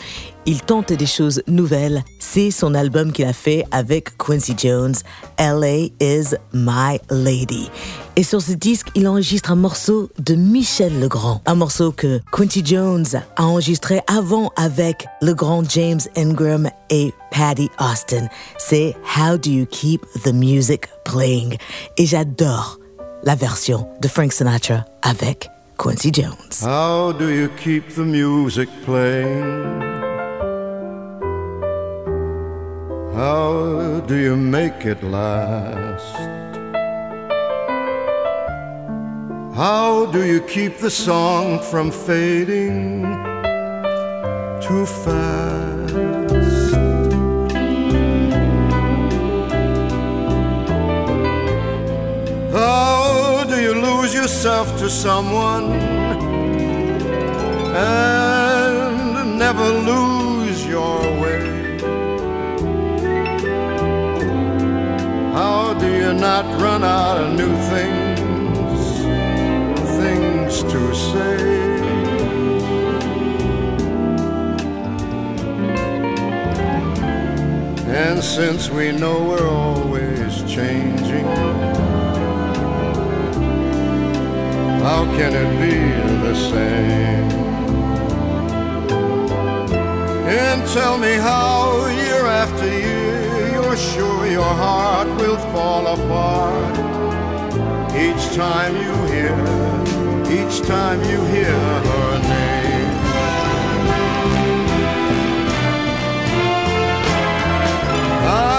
il 0.47 0.61
tente 0.61 0.93
des 0.93 1.07
choses 1.07 1.43
nouvelles. 1.47 2.05
C'est 2.19 2.51
son 2.51 2.75
album 2.75 3.13
qu'il 3.13 3.25
a 3.25 3.33
fait 3.33 3.65
avec 3.71 4.17
Quincy 4.19 4.55
Jones, 4.57 4.95
LA 5.39 5.87
is 6.01 6.35
my 6.53 7.01
lady. 7.11 7.71
Et 8.17 8.23
sur 8.23 8.43
ce 8.43 8.53
disque, 8.53 8.89
il 8.95 9.09
enregistre 9.09 9.51
un 9.51 9.57
morceau 9.57 10.11
de 10.19 10.35
Michel 10.35 11.01
Legrand, 11.01 11.41
un 11.47 11.55
morceau 11.55 11.93
que 11.93 12.21
Quincy 12.31 12.63
Jones 12.65 13.07
a 13.37 13.45
enregistré 13.45 14.03
avant 14.07 14.53
avec 14.57 15.07
le 15.23 15.35
grand 15.35 15.69
James 15.71 16.01
Ingram 16.17 16.69
et 16.91 17.13
Patty 17.31 17.71
Austin. 17.81 18.29
C'est 18.59 18.95
How 19.17 19.39
Do 19.39 19.51
You 19.51 19.67
Keep 19.67 20.03
the 20.25 20.33
Music 20.33 20.83
Playing? 21.05 21.57
Et 21.97 22.07
j'adore 22.07 22.79
la 23.25 23.35
version 23.35 23.87
de 24.01 24.09
Frank 24.09 24.33
Sinatra 24.33 24.85
avec 25.03 25.51
Quincy 25.79 26.13
Jones. 26.13 26.63
How 26.63 27.13
do 27.13 27.31
you 27.31 27.49
keep 27.57 27.95
the 27.95 28.05
music 28.05 28.69
playing? 28.85 29.83
How 33.15 34.01
do 34.07 34.17
you 34.17 34.37
make 34.37 34.85
it 34.85 35.03
last? 35.03 36.05
How 39.57 40.07
do 40.07 40.25
you 40.25 40.41
keep 40.41 40.79
the 40.79 40.91
song 40.91 41.61
from 41.61 41.91
fading 41.91 43.05
too 44.61 44.85
fast? 44.85 45.84
Yourself 54.45 54.79
to 54.79 54.91
someone 54.91 55.73
and 57.73 59.39
never 59.39 59.65
lose 59.65 60.67
your 60.67 61.01
way? 61.23 61.79
How 65.33 65.73
do 65.81 65.87
you 65.87 66.13
not 66.13 66.45
run 66.61 66.85
out 66.85 67.17
of 67.23 67.33
new 67.39 67.57
things, 67.73 68.81
things 69.97 70.63
to 70.71 70.95
say? 70.95 71.39
And 77.87 78.23
since 78.23 78.69
we 78.69 78.93
know 78.93 79.25
we're 79.25 79.49
always 79.49 80.43
changing, 80.43 81.04
how 84.85 85.05
can 85.17 85.33
it 85.33 85.51
be 85.65 85.77
the 86.27 86.35
same? 86.35 87.31
And 90.29 90.61
tell 90.75 90.99
me 90.99 91.15
how, 91.15 91.87
year 92.03 92.27
after 92.27 92.67
year, 92.67 93.53
you're 93.55 93.79
sure 93.79 94.27
your 94.27 94.55
heart 94.63 95.09
will 95.21 95.39
fall 95.55 95.87
apart. 95.97 96.75
Each 97.97 98.25
time 98.37 98.75
you 98.85 98.95
hear, 99.15 99.39
each 100.39 100.61
time 100.67 101.01
you 101.11 101.21
hear 101.35 101.59
her 101.89 102.19
name. 102.35 102.75
I 108.27 108.54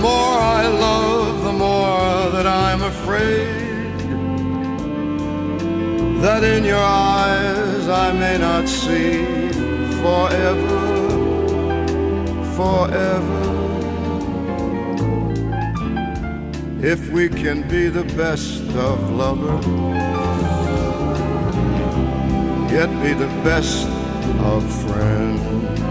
more 0.00 0.38
I 0.60 0.66
love, 0.66 1.44
the 1.44 1.52
more 1.52 2.30
that 2.30 2.46
I'm 2.46 2.82
afraid 2.82 3.60
that 6.22 6.42
in 6.44 6.64
your 6.64 6.76
eyes 6.76 7.88
I 7.88 8.12
may 8.12 8.36
not 8.38 8.68
see 8.68 9.24
forever, 10.02 10.80
forever. 12.56 13.42
If 16.82 17.10
we 17.10 17.28
can 17.28 17.68
be 17.68 17.88
the 17.88 18.04
best 18.16 18.62
of 18.88 19.10
lovers, 19.10 19.66
yet 22.72 22.90
be 23.02 23.12
the 23.12 23.32
best 23.42 23.86
of 24.52 24.62
friends. 24.84 25.89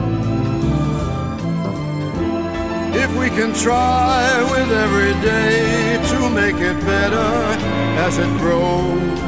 If 2.93 3.15
we 3.15 3.29
can 3.29 3.53
try 3.53 4.41
with 4.51 4.71
every 4.71 5.13
day 5.21 5.97
to 6.09 6.29
make 6.29 6.55
it 6.55 6.79
better 6.85 7.31
as 8.05 8.17
it 8.17 8.31
grows. 8.39 9.19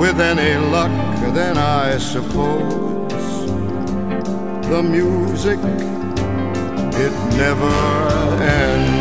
With 0.00 0.20
any 0.20 0.56
luck, 0.70 0.92
then 1.34 1.58
I 1.58 1.98
suppose 1.98 3.46
the 4.68 4.82
music, 4.82 5.58
it 7.04 7.12
never 7.36 7.74
ends. 8.42 8.99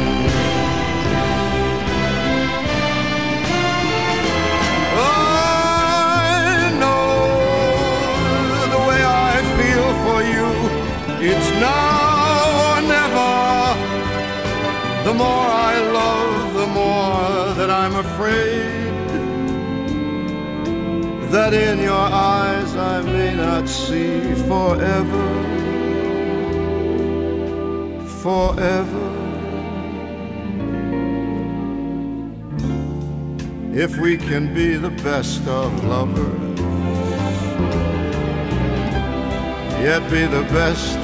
It's 11.21 11.49
now 11.59 12.75
or 12.75 12.81
never. 12.81 13.33
The 15.07 15.13
more 15.13 15.47
I 15.71 15.79
love, 16.01 16.53
the 16.53 16.67
more 16.67 17.53
that 17.55 17.69
I'm 17.69 17.95
afraid 17.95 18.79
that 21.31 21.53
in 21.53 21.79
your 21.79 21.93
eyes 21.93 22.75
I 22.75 23.01
may 23.01 23.35
not 23.35 23.67
see 23.69 24.33
forever. 24.47 25.27
Forever. 28.23 29.19
if 33.79 33.97
we 33.97 34.17
can 34.17 34.53
be 34.53 34.75
the 34.75 34.89
best 35.07 35.47
of 35.47 35.71
lovers, 35.85 36.59
yet 39.81 40.01
be 40.11 40.25
the 40.25 40.43
best, 40.51 40.98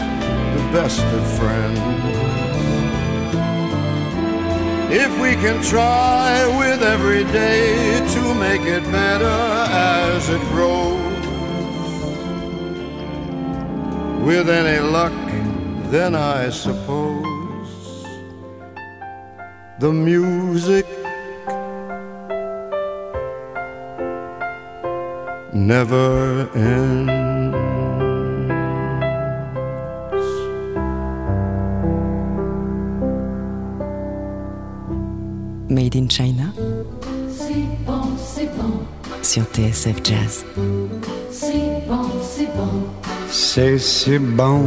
best 0.72 1.02
of 1.02 1.24
friends. 1.38 1.80
If 4.92 5.12
we 5.20 5.34
can 5.44 5.62
try 5.64 6.46
with 6.58 6.82
every 6.82 7.24
day 7.26 8.00
to 8.16 8.34
make 8.36 8.62
it 8.62 8.84
better 8.92 9.26
as 9.26 10.30
it 10.30 10.42
grows, 10.54 11.06
with 14.26 14.50
any 14.50 14.80
luck, 14.80 15.14
then 15.92 16.16
I 16.16 16.50
suppose 16.50 18.06
the 19.80 19.92
music 19.92 20.86
never 25.54 26.50
ends. 26.56 27.35
Made 35.76 35.98
in 35.98 36.08
China 36.08 36.54
bon, 37.86 38.16
bon, 38.56 38.86
sur 39.22 39.44
TSF 39.52 40.02
Jazz. 40.06 40.46
c'est 43.30 43.78
si 43.78 44.18
bon. 44.18 44.64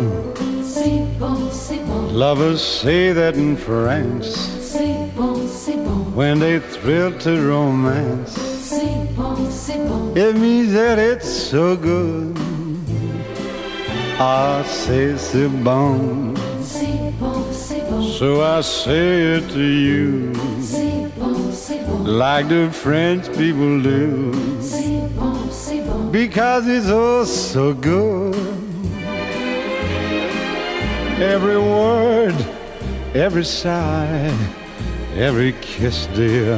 Lovers 2.12 2.60
say 2.60 3.14
that 3.14 3.36
in 3.36 3.56
France 3.56 4.36
when 6.14 6.40
they 6.40 6.58
thrill 6.58 7.12
to 7.20 7.40
romance. 7.40 8.36
It 10.14 10.36
means 10.36 10.74
that 10.74 10.98
it's 10.98 11.26
so 11.26 11.74
good. 11.74 12.36
Ah, 14.20 14.62
c'est 14.66 15.16
si 15.16 15.46
bon, 15.46 16.34
So 18.18 18.42
I 18.42 18.60
say 18.60 19.38
it 19.38 19.48
to 19.50 19.62
you 19.62 20.37
like 22.08 22.48
the 22.48 22.70
French 22.72 23.26
people 23.36 23.82
do. 23.82 24.32
Because 26.10 26.66
it's 26.66 26.88
all 26.88 27.26
so 27.26 27.74
good. 27.74 28.34
Every 31.20 31.58
word, 31.58 32.34
every 33.14 33.44
sigh, 33.44 34.34
every 35.14 35.52
kiss, 35.60 36.06
dear, 36.14 36.56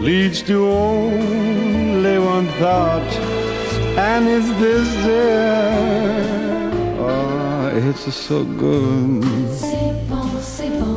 leads 0.00 0.42
to 0.42 0.68
only 0.68 2.18
one 2.20 2.46
thought, 2.60 3.12
and 3.98 4.28
it's 4.28 4.48
this, 4.60 4.88
dear. 5.04 5.72
Oh, 7.00 7.72
it's 7.74 8.14
so 8.14 8.44
good. 8.44 9.71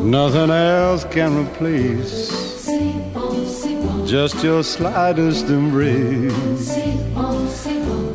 Nothing 0.05 0.51
else 0.51 1.03
can 1.05 1.35
replace 1.35 2.45
just 4.05 4.43
your 4.43 4.63
slightest 4.63 5.47
embrace. 5.47 6.77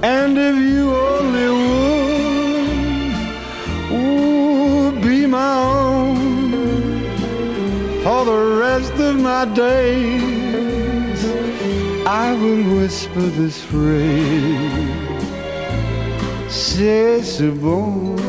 And 0.02 0.38
if 0.38 0.56
you 0.56 0.94
only 0.94 1.48
would, 1.58 2.30
ooh, 3.90 4.92
be 5.02 5.26
my 5.26 5.54
own 5.64 7.02
for 8.04 8.24
the 8.24 8.40
rest 8.60 8.92
of 8.92 9.16
my 9.18 9.44
days, 9.46 11.24
I 12.06 12.34
will 12.34 12.62
whisper 12.76 13.26
this 13.40 13.60
phrase. 13.64 15.00
C'est 16.48 17.50
bon, 17.50 18.19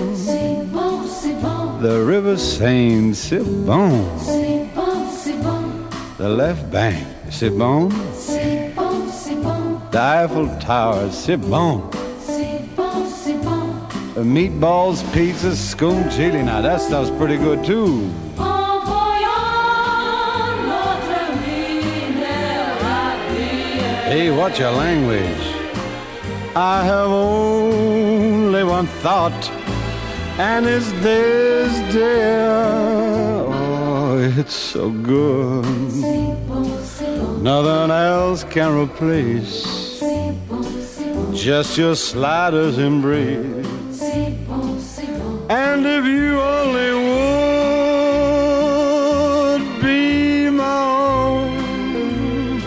the 1.82 2.00
river 2.06 2.38
Seine, 2.38 3.14
c'est 3.16 3.42
bon, 3.44 4.06
c'est 4.20 4.68
bon, 4.76 5.08
c'est 5.12 5.42
bon, 5.42 5.64
the 6.20 6.30
left 6.30 6.70
bank, 6.70 7.04
c'est 7.32 7.50
bon, 7.50 7.90
c'est 8.16 8.72
bon, 8.76 9.08
c'est 9.12 9.36
bon, 9.42 9.80
the 9.92 9.96
Eiffel 9.96 10.48
Tower, 10.60 11.10
c'est 11.12 11.38
bon. 11.38 11.82
c'est 12.24 12.62
bon, 12.78 13.06
c'est 13.08 13.34
bon. 13.44 13.74
Uh, 14.16 14.24
Meatballs, 14.24 15.02
pizza, 15.12 15.56
scone 15.56 16.08
chili. 16.12 16.44
Now 16.44 16.62
that 16.62 16.82
stuff's 16.82 17.10
pretty 17.18 17.38
good 17.38 17.64
too. 17.66 18.08
Notre 18.38 19.02
minéral 21.48 23.18
Hey, 24.08 24.30
what's 24.30 24.60
your 24.60 24.72
language? 24.72 25.48
I 26.56 26.84
have 26.84 27.10
only 27.10 28.64
one 28.64 28.86
thought, 29.02 29.52
and 30.42 30.66
it's 30.66 30.92
this, 31.04 31.72
dear. 31.94 32.50
Oh, 33.48 34.18
it's 34.38 34.56
so 34.56 34.90
good. 34.90 35.66
Nothing 37.44 37.92
else 37.92 38.44
can 38.44 38.72
replace 38.86 40.02
just 41.32 41.78
your 41.78 41.96
slightest 41.96 42.80
embrace. 42.80 44.02
And 45.62 45.86
if 45.98 46.06
you 46.06 46.40
only 46.40 46.92
would 49.52 49.64
be 49.82 50.50
my 50.50 50.82
own 51.06 52.60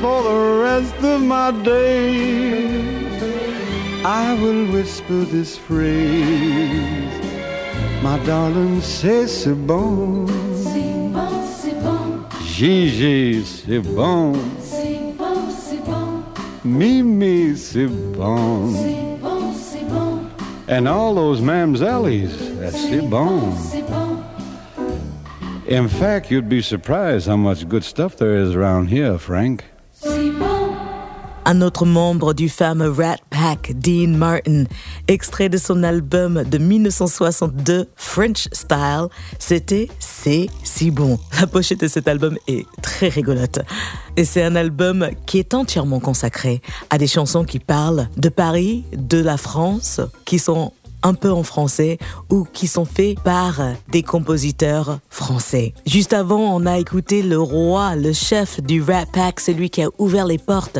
for 0.00 0.18
the 0.28 0.38
rest 0.64 0.98
of 1.04 1.20
my 1.22 1.50
days, 1.62 2.47
I 4.10 4.32
will 4.40 4.72
whisper 4.72 5.24
this 5.26 5.58
phrase. 5.58 7.12
My 8.02 8.18
darling, 8.24 8.80
c'est 8.80 9.26
si 9.28 9.50
bon. 9.50 10.26
c'est 10.54 11.12
bon, 11.12 11.28
c'est 11.44 11.74
bon, 11.82 12.24
Gigi, 12.42 13.44
c'est 13.44 13.80
bon. 13.80 14.32
c'est 14.62 15.12
bon, 15.18 15.50
c'est 15.50 15.84
bon, 15.84 16.22
Mimi, 16.64 17.54
c'est 17.54 17.86
bon. 17.86 18.72
c'est 18.72 19.20
bon, 19.20 19.52
c'est 19.52 19.84
bon, 19.90 20.20
And 20.70 20.86
all 20.88 21.14
those 21.14 21.42
mamsellies, 21.42 22.30
that's 22.60 22.80
c'est 22.80 23.02
bon. 23.02 23.52
c'est 23.56 23.82
bon, 23.82 24.22
In 25.68 25.86
fact, 25.86 26.30
you'd 26.30 26.48
be 26.48 26.62
surprised 26.62 27.26
how 27.28 27.36
much 27.36 27.68
good 27.68 27.84
stuff 27.84 28.16
there 28.16 28.38
is 28.38 28.54
around 28.56 28.86
here, 28.88 29.18
Frank. 29.18 29.64
Un 31.50 31.62
autre 31.62 31.86
membre 31.86 32.34
du 32.34 32.50
fameux 32.50 32.90
Rat 32.90 33.16
Pack, 33.30 33.72
Dean 33.74 34.08
Martin, 34.08 34.64
extrait 35.06 35.48
de 35.48 35.56
son 35.56 35.82
album 35.82 36.44
de 36.44 36.58
1962, 36.58 37.88
French 37.96 38.48
Style, 38.52 39.06
c'était 39.38 39.88
C'est 39.98 40.48
si 40.62 40.90
bon. 40.90 41.18
La 41.40 41.46
pochette 41.46 41.80
de 41.80 41.88
cet 41.88 42.06
album 42.06 42.36
est 42.48 42.66
très 42.82 43.08
rigolote. 43.08 43.60
Et 44.18 44.26
c'est 44.26 44.42
un 44.42 44.56
album 44.56 45.08
qui 45.24 45.38
est 45.38 45.54
entièrement 45.54 46.00
consacré 46.00 46.60
à 46.90 46.98
des 46.98 47.06
chansons 47.06 47.44
qui 47.44 47.60
parlent 47.60 48.08
de 48.18 48.28
Paris, 48.28 48.84
de 48.92 49.18
la 49.18 49.38
France, 49.38 50.02
qui 50.26 50.38
sont 50.38 50.74
un 51.02 51.14
peu 51.14 51.30
en 51.30 51.42
français 51.42 51.98
ou 52.30 52.44
qui 52.52 52.66
sont 52.66 52.84
faits 52.84 53.20
par 53.20 53.60
des 53.90 54.02
compositeurs 54.02 54.98
français. 55.08 55.74
Juste 55.86 56.12
avant, 56.12 56.54
on 56.54 56.66
a 56.66 56.78
écouté 56.78 57.22
le 57.22 57.38
roi, 57.38 57.96
le 57.96 58.12
chef 58.12 58.60
du 58.62 58.82
Rat 58.82 59.06
Pack, 59.12 59.40
celui 59.40 59.70
qui 59.70 59.82
a 59.82 59.88
ouvert 59.98 60.26
les 60.26 60.38
portes 60.38 60.78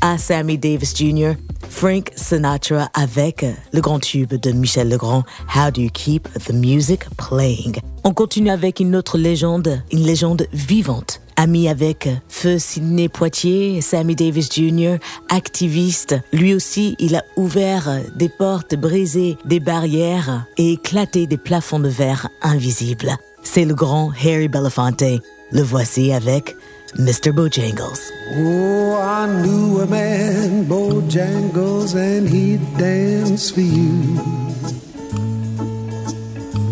à 0.00 0.18
Sammy 0.18 0.58
Davis 0.58 0.96
Jr., 0.96 1.32
Frank 1.68 2.10
Sinatra 2.14 2.88
avec 2.94 3.44
le 3.72 3.80
grand 3.80 3.98
tube 3.98 4.34
de 4.34 4.52
Michel 4.52 4.88
Legrand, 4.88 5.24
How 5.54 5.70
Do 5.70 5.82
You 5.82 5.90
Keep 5.92 6.28
the 6.44 6.52
Music 6.52 7.00
Playing. 7.16 7.78
On 8.04 8.12
continue 8.12 8.50
avec 8.50 8.80
une 8.80 8.94
autre 8.96 9.16
légende, 9.16 9.82
une 9.90 10.02
légende 10.02 10.46
vivante 10.52 11.20
ami 11.36 11.68
avec 11.68 12.08
Feu 12.28 12.58
Sidney 12.58 13.08
Poitier, 13.08 13.80
Sammy 13.80 14.14
Davis 14.14 14.48
Jr., 14.52 14.96
activiste. 15.28 16.16
Lui 16.32 16.54
aussi, 16.54 16.96
il 16.98 17.16
a 17.16 17.22
ouvert 17.36 18.00
des 18.16 18.28
portes, 18.28 18.74
brisé 18.74 19.36
des 19.44 19.60
barrières 19.60 20.46
et 20.56 20.72
éclaté 20.72 21.26
des 21.26 21.36
plafonds 21.36 21.80
de 21.80 21.88
verre 21.88 22.28
invisibles. 22.42 23.16
C'est 23.42 23.64
le 23.64 23.74
grand 23.74 24.10
Harry 24.24 24.48
Belafonte. 24.48 25.04
Le 25.52 25.62
voici 25.62 26.12
avec 26.12 26.56
Mr. 26.98 27.32
Bojangles. 27.32 28.12
Oh, 28.36 28.96
I 29.00 29.26
knew 29.26 29.80
a 29.80 29.86
man, 29.86 30.64
Bojangles, 30.64 31.94
and 31.94 32.28
he'd 32.28 32.60
dance 32.78 33.50
for 33.50 33.60
you. 33.60 34.20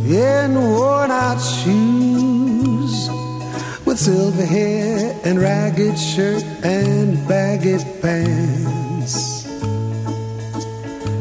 In 0.08 0.54
worn 0.54 1.10
out 1.10 1.38
shoes, 1.40 2.31
with 3.92 4.00
silver 4.00 4.46
hair 4.46 5.14
and 5.24 5.38
ragged 5.38 5.98
shirt 5.98 6.42
and 6.64 7.28
bagged 7.28 7.84
pants. 8.00 9.42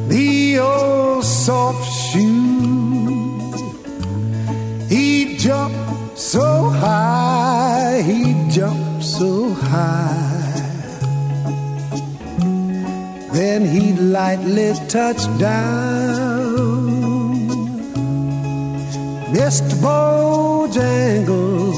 The 0.07 0.59
old 0.59 1.25
soft 1.25 1.85
shoe, 1.91 3.51
he 4.87 5.37
jumped 5.37 6.17
so 6.17 6.69
high, 6.69 8.01
he 8.05 8.33
jumped 8.49 9.03
so 9.03 9.49
high. 9.53 10.29
Then 13.33 13.65
he 13.65 13.93
lightly 13.93 14.73
touched 14.87 15.37
down. 15.39 16.71
Mr. 19.33 19.75
Bojangles, 19.85 21.70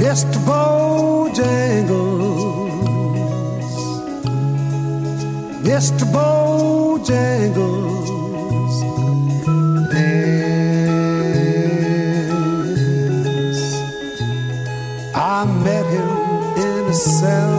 Mr. 0.00 0.38
Bojangles, 0.48 1.40
Mr. 5.62 6.04
Bojangles. 6.14 7.90
Yes, 13.12 13.58
I 15.14 15.44
met 15.64 15.86
him 15.94 16.10
in 16.66 16.82
a 16.88 16.94
cell 16.94 17.49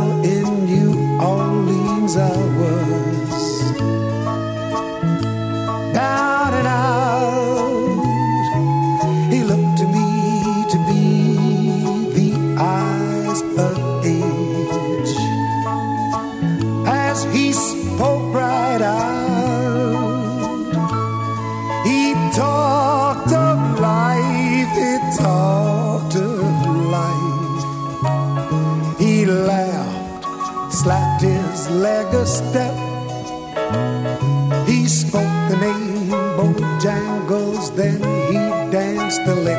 Then 37.75 37.99
he 38.29 38.37
danced 38.71 39.25
the 39.25 39.35
lick. 39.35 39.57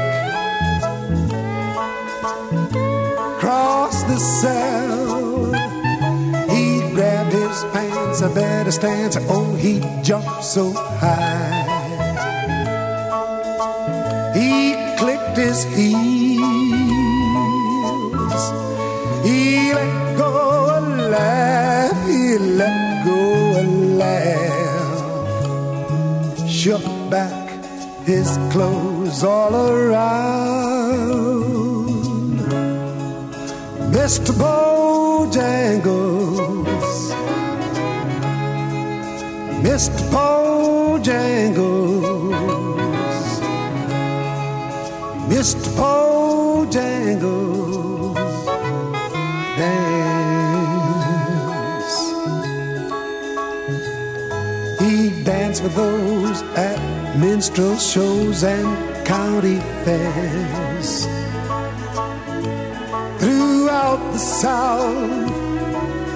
Crossed 3.39 4.07
the 4.09 4.19
cell, 4.19 5.53
he 6.49 6.81
grabbed 6.95 7.33
his 7.33 7.65
pants, 7.73 8.21
a 8.23 8.29
better 8.29 8.71
stance. 8.71 9.17
Oh, 9.29 9.55
he 9.57 9.81
jumped 10.03 10.45
so 10.45 10.73
high. 10.73 11.81
He 14.35 14.75
clicked 14.99 15.37
his 15.37 15.65
heels. 15.65 16.22
His 28.13 28.33
clothes 28.53 29.25
all 29.25 29.55
around. 29.55 31.13
Mr. 33.97 34.33
Bojangles. 34.43 35.41
Mr. 39.67 40.03
Bojangles. 40.15 41.03
Mr. 45.33 45.69
Bojangles. 45.79 46.73
Dance. 49.61 50.83
He 54.83 54.95
danced 55.25 55.63
with 55.63 55.75
those 55.75 56.12
minstrel 57.23 57.77
shows 57.77 58.43
and 58.43 58.67
county 59.07 59.59
fairs. 59.85 61.07
Throughout 63.21 64.03
the 64.13 64.19
South, 64.19 65.31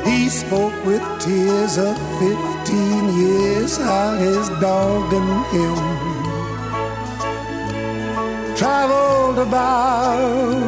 he 0.05 0.29
spoke 0.29 0.75
with 0.85 1.05
tears 1.21 1.79
of 1.79 1.97
15 2.19 3.19
years 3.23 3.77
how 3.77 4.17
his 4.17 4.49
dog 4.67 5.13
and 5.21 5.33
him 5.55 5.79
traveled 8.57 9.39
about. 9.39 10.67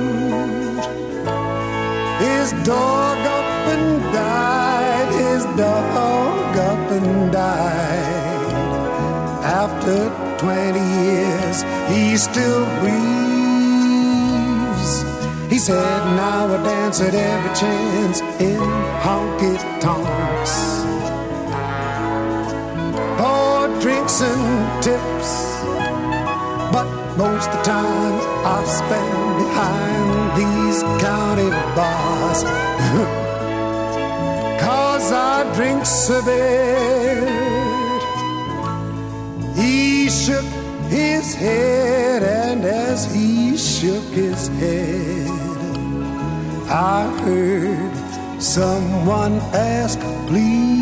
His 2.22 2.52
dog 2.64 3.18
up 3.38 3.50
and 3.74 3.88
died, 4.12 5.10
his 5.24 5.42
dog 5.56 6.56
up 6.70 6.90
and 6.92 7.32
died. 7.32 8.18
After 9.42 10.27
20 10.38 10.78
years, 10.78 11.64
he 11.90 12.16
still 12.16 12.64
grieves. 12.80 12.94
He 15.50 15.58
said, 15.58 16.14
Now 16.14 16.46
I 16.46 16.62
dance 16.62 17.00
at 17.00 17.12
every 17.14 17.54
chance 17.56 18.20
in 18.38 18.60
honky 19.02 19.58
tonks. 19.80 20.52
For 23.18 23.68
drinks 23.82 24.20
and 24.20 24.82
tips. 24.82 25.30
But 26.72 26.86
most 27.16 27.50
the 27.50 27.62
time 27.62 28.20
I 28.46 28.64
spend 28.78 29.38
behind 29.42 30.38
these 30.38 30.82
county 31.02 31.50
bars. 31.74 32.44
Cause 34.62 35.10
I 35.10 35.42
drink 35.56 35.84
so 35.84 36.22
bad. 36.22 36.97
His 40.88 41.34
head, 41.34 42.22
and 42.22 42.64
as 42.64 43.12
he 43.14 43.56
shook 43.56 44.04
his 44.04 44.48
head, 44.60 45.28
I 46.68 47.06
heard 47.24 47.94
someone 48.42 49.40
ask, 49.52 49.98
please. 50.26 50.78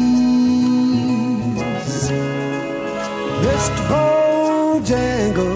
Mr. 3.47 3.83
Bojangles, 3.91 5.56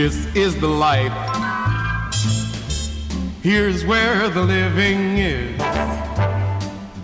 This 0.00 0.26
is 0.36 0.54
the 0.60 0.68
life. 0.68 1.12
Here's 3.42 3.84
where 3.84 4.28
the 4.28 4.44
living 4.44 5.18
is. 5.18 5.58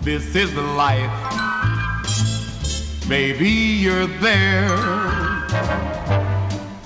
This 0.01 0.33
is 0.33 0.55
the 0.55 0.61
life. 0.61 1.11
Baby, 3.09 3.49
you're 3.49 4.07
there. 4.07 4.77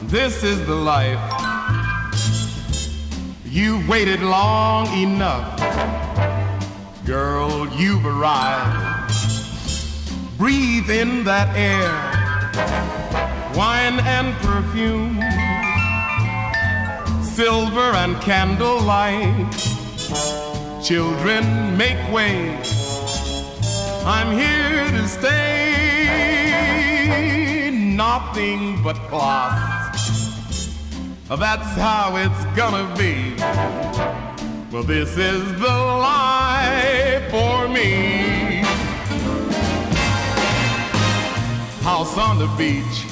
This 0.01 0.43
is 0.43 0.65
the 0.65 0.73
life. 0.73 1.21
You've 3.45 3.87
waited 3.87 4.21
long 4.21 4.87
enough. 4.97 5.59
Girl, 7.05 7.67
you've 7.77 8.03
arrived. 8.03 9.13
Breathe 10.39 10.89
in 10.89 11.23
that 11.25 11.55
air. 11.55 11.93
Wine 13.55 13.99
and 13.99 14.35
perfume. 14.37 15.38
Silver 17.39 17.95
and 17.95 18.19
candlelight. 18.19 19.49
Children, 20.83 21.77
make 21.77 21.97
way. 22.11 22.59
I'm 24.05 24.37
here 24.37 24.91
to 24.91 25.07
stay. 25.07 25.29
Nothing 27.71 28.83
but 28.83 28.97
class. 29.07 30.67
That's 31.29 31.77
how 31.77 32.17
it's 32.17 32.43
gonna 32.57 32.93
be. 32.97 33.35
Well, 34.69 34.83
this 34.83 35.17
is 35.17 35.43
the 35.61 35.77
life 36.09 37.31
for 37.31 37.69
me. 37.69 38.65
House 41.83 42.17
on 42.17 42.37
the 42.37 42.47
beach, 42.57 43.05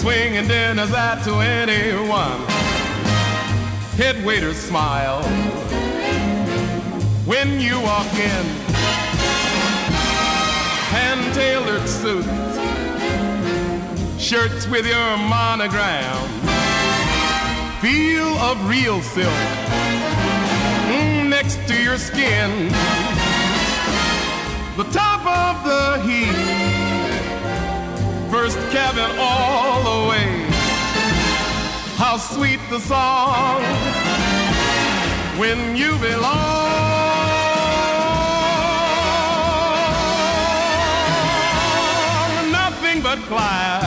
swinging 0.00 0.48
dinners 0.48 0.90
at 0.92 1.22
21. 1.22 2.40
Head 3.98 4.24
waiter 4.24 4.54
smile 4.54 5.22
when 7.26 7.60
you 7.60 7.78
walk 7.82 8.10
in. 8.14 8.44
Hand 10.88 11.34
tailored 11.34 11.86
suits 11.86 12.26
shirts 14.18 14.66
with 14.68 14.86
your 14.86 15.16
monogram. 15.18 16.28
Feel 17.82 18.28
of 18.38 18.56
real 18.70 19.02
silk 19.02 19.28
mm, 20.88 21.28
next 21.28 21.58
to 21.68 21.82
your 21.82 21.98
skin. 21.98 22.68
The 24.78 24.84
top 24.92 25.26
of 25.26 25.64
the 25.68 26.00
heap. 26.08 26.70
First 28.30 28.58
cabin 28.70 29.10
sweet 32.34 32.60
the 32.70 32.78
song 32.78 33.60
when 35.36 35.76
you 35.76 35.98
belong. 35.98 36.40
Nothing 42.52 43.02
but 43.02 43.18
class. 43.30 43.84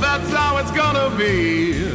That's 0.00 0.30
how 0.30 0.58
it's 0.58 0.70
gonna 0.72 1.16
be. 1.16 1.87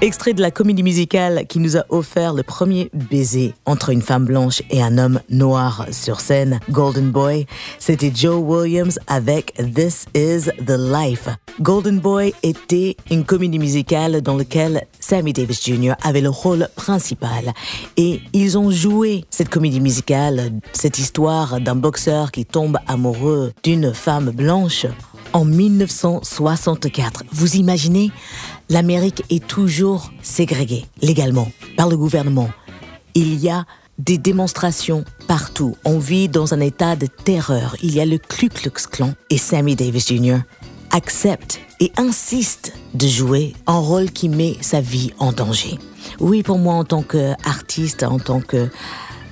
Extrait 0.00 0.32
de 0.32 0.40
la 0.40 0.52
comédie 0.52 0.84
musicale 0.84 1.44
qui 1.48 1.58
nous 1.58 1.76
a 1.76 1.84
offert 1.88 2.32
le 2.32 2.44
premier 2.44 2.88
baiser 2.94 3.54
entre 3.66 3.90
une 3.90 4.00
femme 4.00 4.26
blanche 4.26 4.62
et 4.70 4.80
un 4.80 4.96
homme 4.96 5.18
noir 5.28 5.86
sur 5.90 6.20
scène, 6.20 6.60
Golden 6.70 7.10
Boy, 7.10 7.46
c'était 7.80 8.12
Joe 8.14 8.40
Williams 8.40 9.00
avec 9.08 9.54
This 9.74 10.06
Is 10.14 10.52
the 10.64 10.78
Life. 10.78 11.28
Golden 11.60 11.98
Boy 11.98 12.32
était 12.44 12.96
une 13.10 13.24
comédie 13.24 13.58
musicale 13.58 14.22
dans 14.22 14.36
laquelle 14.36 14.86
Sammy 15.00 15.32
Davis 15.32 15.64
Jr. 15.64 15.94
avait 16.04 16.20
le 16.20 16.28
rôle 16.28 16.68
principal. 16.76 17.52
Et 17.96 18.20
ils 18.32 18.56
ont 18.56 18.70
joué 18.70 19.24
cette 19.30 19.48
comédie 19.48 19.80
musicale, 19.80 20.52
cette 20.74 21.00
histoire 21.00 21.60
d'un 21.60 21.74
boxeur 21.74 22.30
qui 22.30 22.46
tombe 22.46 22.78
amoureux 22.86 23.52
d'une 23.64 23.92
femme 23.92 24.30
blanche 24.30 24.86
en 25.32 25.44
1964. 25.44 27.24
Vous 27.32 27.56
imaginez? 27.56 28.12
L'Amérique 28.70 29.22
est 29.30 29.46
toujours 29.46 30.12
ségrégée 30.22 30.84
légalement 31.00 31.50
par 31.76 31.88
le 31.88 31.96
gouvernement. 31.96 32.50
Il 33.14 33.38
y 33.40 33.48
a 33.48 33.64
des 33.98 34.18
démonstrations 34.18 35.04
partout. 35.26 35.74
On 35.84 35.98
vit 35.98 36.28
dans 36.28 36.52
un 36.52 36.60
état 36.60 36.94
de 36.94 37.06
terreur. 37.06 37.76
Il 37.82 37.94
y 37.94 38.00
a 38.00 38.04
le 38.04 38.18
Ku 38.18 38.48
Klux 38.48 38.86
Klan 38.90 39.14
et 39.30 39.38
Sammy 39.38 39.74
Davis 39.74 40.08
Jr. 40.08 40.38
accepte 40.90 41.60
et 41.80 41.92
insiste 41.96 42.74
de 42.94 43.06
jouer 43.06 43.54
un 43.66 43.78
rôle 43.78 44.10
qui 44.10 44.28
met 44.28 44.56
sa 44.60 44.80
vie 44.80 45.12
en 45.18 45.32
danger. 45.32 45.78
Oui, 46.20 46.42
pour 46.42 46.58
moi, 46.58 46.74
en 46.74 46.84
tant 46.84 47.02
qu'artiste, 47.02 48.02
en 48.02 48.18
tant 48.18 48.40
que 48.40 48.68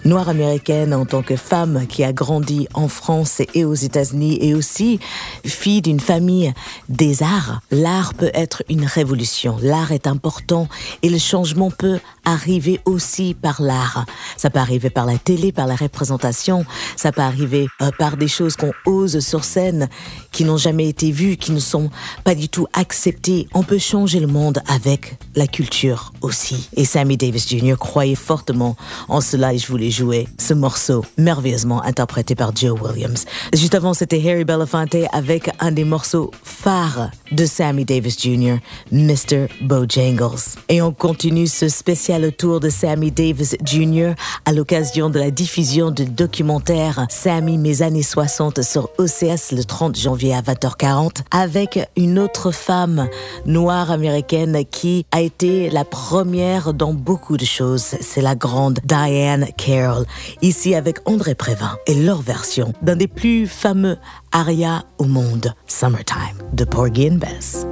noire 0.06 0.28
américaine, 0.28 0.94
en 0.94 1.04
tant 1.04 1.22
que 1.22 1.36
femme 1.36 1.86
qui 1.88 2.04
a 2.04 2.12
grandi 2.12 2.68
en 2.74 2.88
France 2.88 3.42
et 3.54 3.64
aux 3.64 3.74
États-Unis, 3.74 4.38
et 4.40 4.54
aussi 4.54 5.00
fille 5.44 5.82
d'une 5.82 6.00
famille 6.00 6.52
des 6.88 7.22
arts, 7.22 7.60
l'art 7.70 8.14
peut 8.14 8.30
être 8.32 8.62
une 8.68 8.84
révolution. 8.84 9.56
L'art 9.60 9.92
est 9.92 10.06
important 10.06 10.68
et 11.02 11.08
le 11.08 11.18
changement 11.18 11.70
peut 11.70 11.98
arriver 12.26 12.80
aussi 12.84 13.34
par 13.34 13.62
l'art. 13.62 14.04
Ça 14.36 14.50
peut 14.50 14.58
arriver 14.58 14.90
par 14.90 15.06
la 15.06 15.16
télé, 15.16 15.52
par 15.52 15.66
la 15.66 15.76
représentation, 15.76 16.66
ça 16.96 17.12
peut 17.12 17.22
arriver 17.22 17.68
euh, 17.80 17.90
par 17.98 18.18
des 18.18 18.28
choses 18.28 18.56
qu'on 18.56 18.72
ose 18.84 19.20
sur 19.20 19.44
scène, 19.44 19.88
qui 20.32 20.44
n'ont 20.44 20.58
jamais 20.58 20.88
été 20.88 21.10
vues, 21.12 21.36
qui 21.38 21.52
ne 21.52 21.60
sont 21.60 21.88
pas 22.24 22.34
du 22.34 22.48
tout 22.50 22.66
acceptées. 22.74 23.48
On 23.54 23.62
peut 23.62 23.78
changer 23.78 24.20
le 24.20 24.26
monde 24.26 24.60
avec 24.66 25.16
la 25.34 25.46
culture 25.46 26.12
aussi. 26.20 26.68
Et 26.76 26.84
Sammy 26.84 27.16
Davis 27.16 27.48
Jr. 27.48 27.76
croyait 27.78 28.14
fortement 28.14 28.76
en 29.08 29.20
cela 29.20 29.54
et 29.54 29.58
je 29.58 29.68
voulais 29.68 29.90
jouer 29.90 30.28
ce 30.38 30.52
morceau 30.52 31.04
merveilleusement 31.16 31.82
interprété 31.82 32.34
par 32.34 32.54
Joe 32.54 32.78
Williams. 32.80 33.24
Juste 33.54 33.74
avant, 33.74 33.94
c'était 33.94 34.22
Harry 34.28 34.44
Belafonte 34.44 34.96
avec 35.12 35.50
un 35.60 35.70
des 35.70 35.84
morceaux 35.84 36.32
phares 36.42 37.10
de 37.30 37.46
Sammy 37.46 37.84
Davis 37.84 38.20
Jr., 38.20 38.56
Mr. 38.90 39.46
Bojangles. 39.62 40.58
Et 40.68 40.82
on 40.82 40.92
continue 40.92 41.46
ce 41.46 41.68
spécial 41.68 42.15
tour 42.30 42.60
de 42.60 42.70
Sammy 42.70 43.10
Davis 43.10 43.56
Jr. 43.62 44.12
à 44.44 44.52
l'occasion 44.52 45.10
de 45.10 45.18
la 45.18 45.30
diffusion 45.30 45.90
du 45.90 46.06
documentaire 46.06 47.06
Sammy 47.10 47.58
mes 47.58 47.82
années 47.82 48.02
60 48.02 48.62
sur 48.62 48.90
OCS 48.98 49.52
le 49.52 49.64
30 49.64 49.96
janvier 49.96 50.34
à 50.34 50.40
20h40 50.40 51.18
avec 51.30 51.78
une 51.96 52.18
autre 52.18 52.50
femme 52.52 53.08
noire 53.44 53.90
américaine 53.90 54.64
qui 54.70 55.04
a 55.12 55.20
été 55.20 55.68
la 55.70 55.84
première 55.84 56.72
dans 56.72 56.94
beaucoup 56.94 57.36
de 57.36 57.44
choses. 57.44 57.82
C'est 57.82 58.22
la 58.22 58.34
grande 58.34 58.80
Diane 58.84 59.46
Carroll. 59.56 60.06
Ici 60.42 60.74
avec 60.74 60.98
André 61.04 61.34
Prévin 61.34 61.76
et 61.86 61.94
leur 61.94 62.22
version 62.22 62.72
d'un 62.82 62.96
des 62.96 63.08
plus 63.08 63.46
fameux 63.46 63.98
arias 64.32 64.84
au 64.98 65.04
monde, 65.04 65.54
Summertime, 65.66 66.38
de 66.52 66.64
Porgy 66.64 67.10
and 67.10 67.16
Bess. 67.16 67.66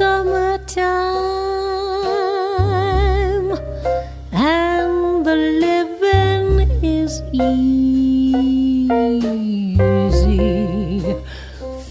summertime 0.00 1.49
easy. 7.32 8.90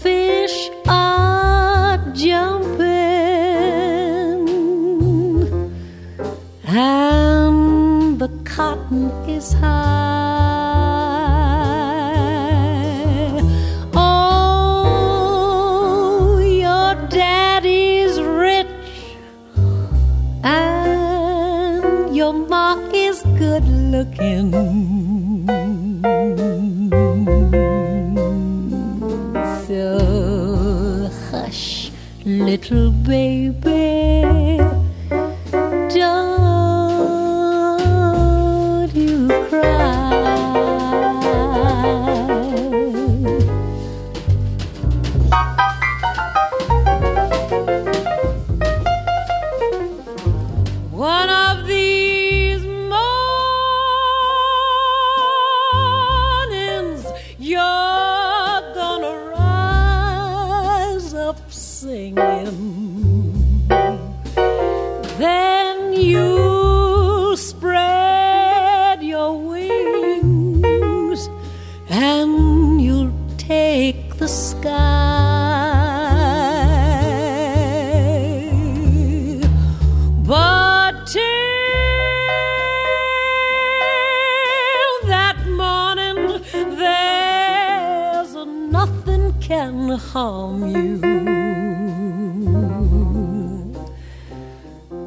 Fish 0.00 0.70
are 0.86 1.98
jumping 2.12 2.80
and 6.66 8.18
the 8.18 8.28
cotton 8.44 9.10
is 9.28 9.52
high. 9.52 9.69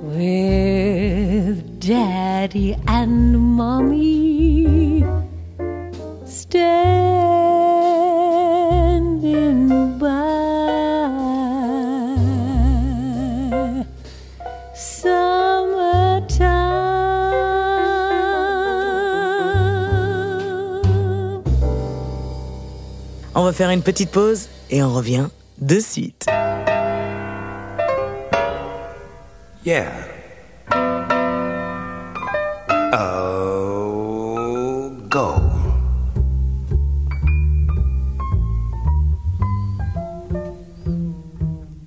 With 0.05 1.79
daddy 1.79 2.75
and. 2.87 3.33
On 23.35 23.45
va 23.45 23.51
faire 23.51 23.71
une 23.71 23.81
petite 23.81 24.11
pause 24.11 24.47
et 24.73 24.81
on 24.81 24.91
revient 24.91 25.29
de 25.61 25.79
suite. 25.79 26.25
Yeah. 29.63 29.91
Oh, 32.91 34.09
go. 35.09 35.39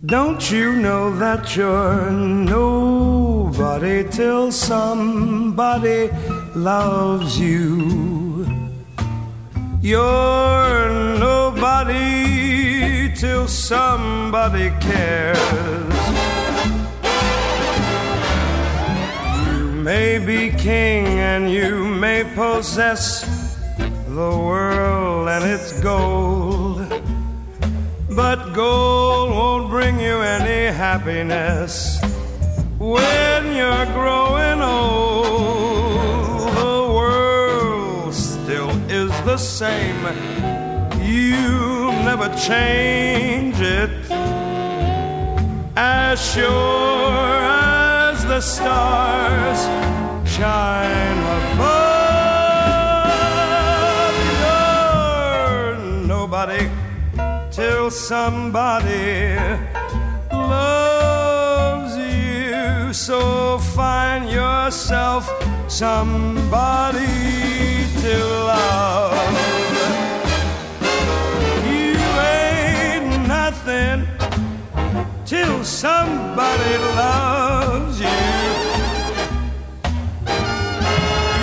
Don't 0.06 0.50
you 0.52 0.72
know 0.76 1.10
that 1.18 1.56
you're 1.56 2.12
nobody 2.12 4.04
till 4.08 4.52
somebody 4.52 6.08
loves 6.54 7.36
you? 7.40 8.46
You're 9.82 10.88
nobody 11.18 12.35
till 13.18 13.48
somebody 13.48 14.68
cares. 14.80 15.38
You 19.46 19.72
may 19.72 20.18
be 20.18 20.50
king 20.50 21.06
and 21.06 21.50
you 21.50 21.84
may 21.84 22.24
possess 22.34 23.24
the 23.78 24.32
world 24.48 25.28
and 25.28 25.44
its 25.44 25.80
gold. 25.80 26.78
But 28.10 28.52
gold 28.52 29.30
won't 29.30 29.70
bring 29.70 29.98
you 29.98 30.20
any 30.20 30.70
happiness 30.74 31.98
when 32.78 33.54
you're 33.54 33.86
growing 34.00 34.60
old. 34.60 36.48
The 36.54 36.92
world 36.98 38.14
still 38.14 38.70
is 38.90 39.10
the 39.24 39.38
same. 39.38 40.04
You 41.00 41.65
never 42.16 42.34
change 42.36 43.60
it. 43.60 43.90
As 45.76 46.18
sure 46.32 47.12
as 47.12 48.24
the 48.24 48.40
stars 48.40 49.60
shine 50.26 51.18
above, 51.40 51.76
you're 54.40 55.76
nobody 56.06 56.70
till 57.50 57.90
somebody 57.90 59.36
loves 60.32 61.96
you. 61.98 62.94
So 62.94 63.58
find 63.58 64.30
yourself 64.30 65.30
somebody 65.68 67.04
to 68.00 68.16
love. 68.52 69.65
Somebody 75.76 76.78
loves 76.96 78.00
you. 78.00 78.08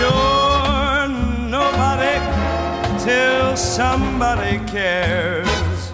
You're 0.02 1.08
nobody 1.58 2.16
till 3.04 3.56
somebody 3.56 4.58
cares. 4.66 5.92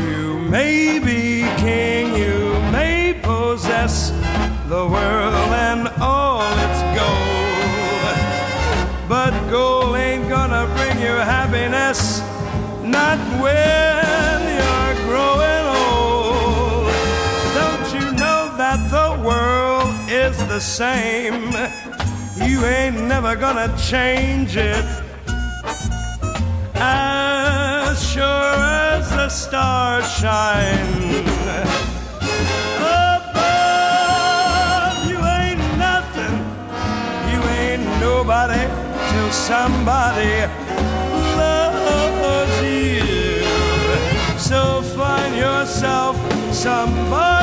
You 0.00 0.38
may 0.50 0.98
be 0.98 1.42
king, 1.56 2.16
you 2.16 2.58
may 2.72 3.14
possess 3.22 4.10
the 4.68 4.84
world 4.94 5.50
and 5.68 5.86
all 6.00 6.42
its 6.66 6.80
gold. 6.98 8.16
But 9.08 9.32
gold 9.48 9.94
ain't 9.94 10.28
gonna 10.28 10.66
bring 10.74 10.98
you 10.98 11.14
happiness, 11.36 12.22
not 12.82 13.18
when 13.40 14.40
you're 14.58 14.94
growing 15.06 15.55
is 20.26 20.38
the 20.48 20.60
same? 20.60 21.52
You 22.48 22.64
ain't 22.64 23.00
never 23.02 23.36
gonna 23.36 23.68
change 23.78 24.56
it. 24.56 24.84
As 26.74 27.96
sure 28.12 28.54
as 28.90 29.08
the 29.10 29.28
stars 29.28 30.06
shine 30.18 31.24
above, 33.08 33.86
you 35.10 35.18
ain't 35.38 35.64
nothing, 35.78 36.36
you 37.32 37.40
ain't 37.62 37.86
nobody 38.00 38.64
till 39.10 39.30
somebody 39.30 40.34
loves 41.40 42.54
you. 42.62 43.44
So 44.48 44.82
find 44.96 45.36
yourself 45.36 46.16
somebody 46.52 47.35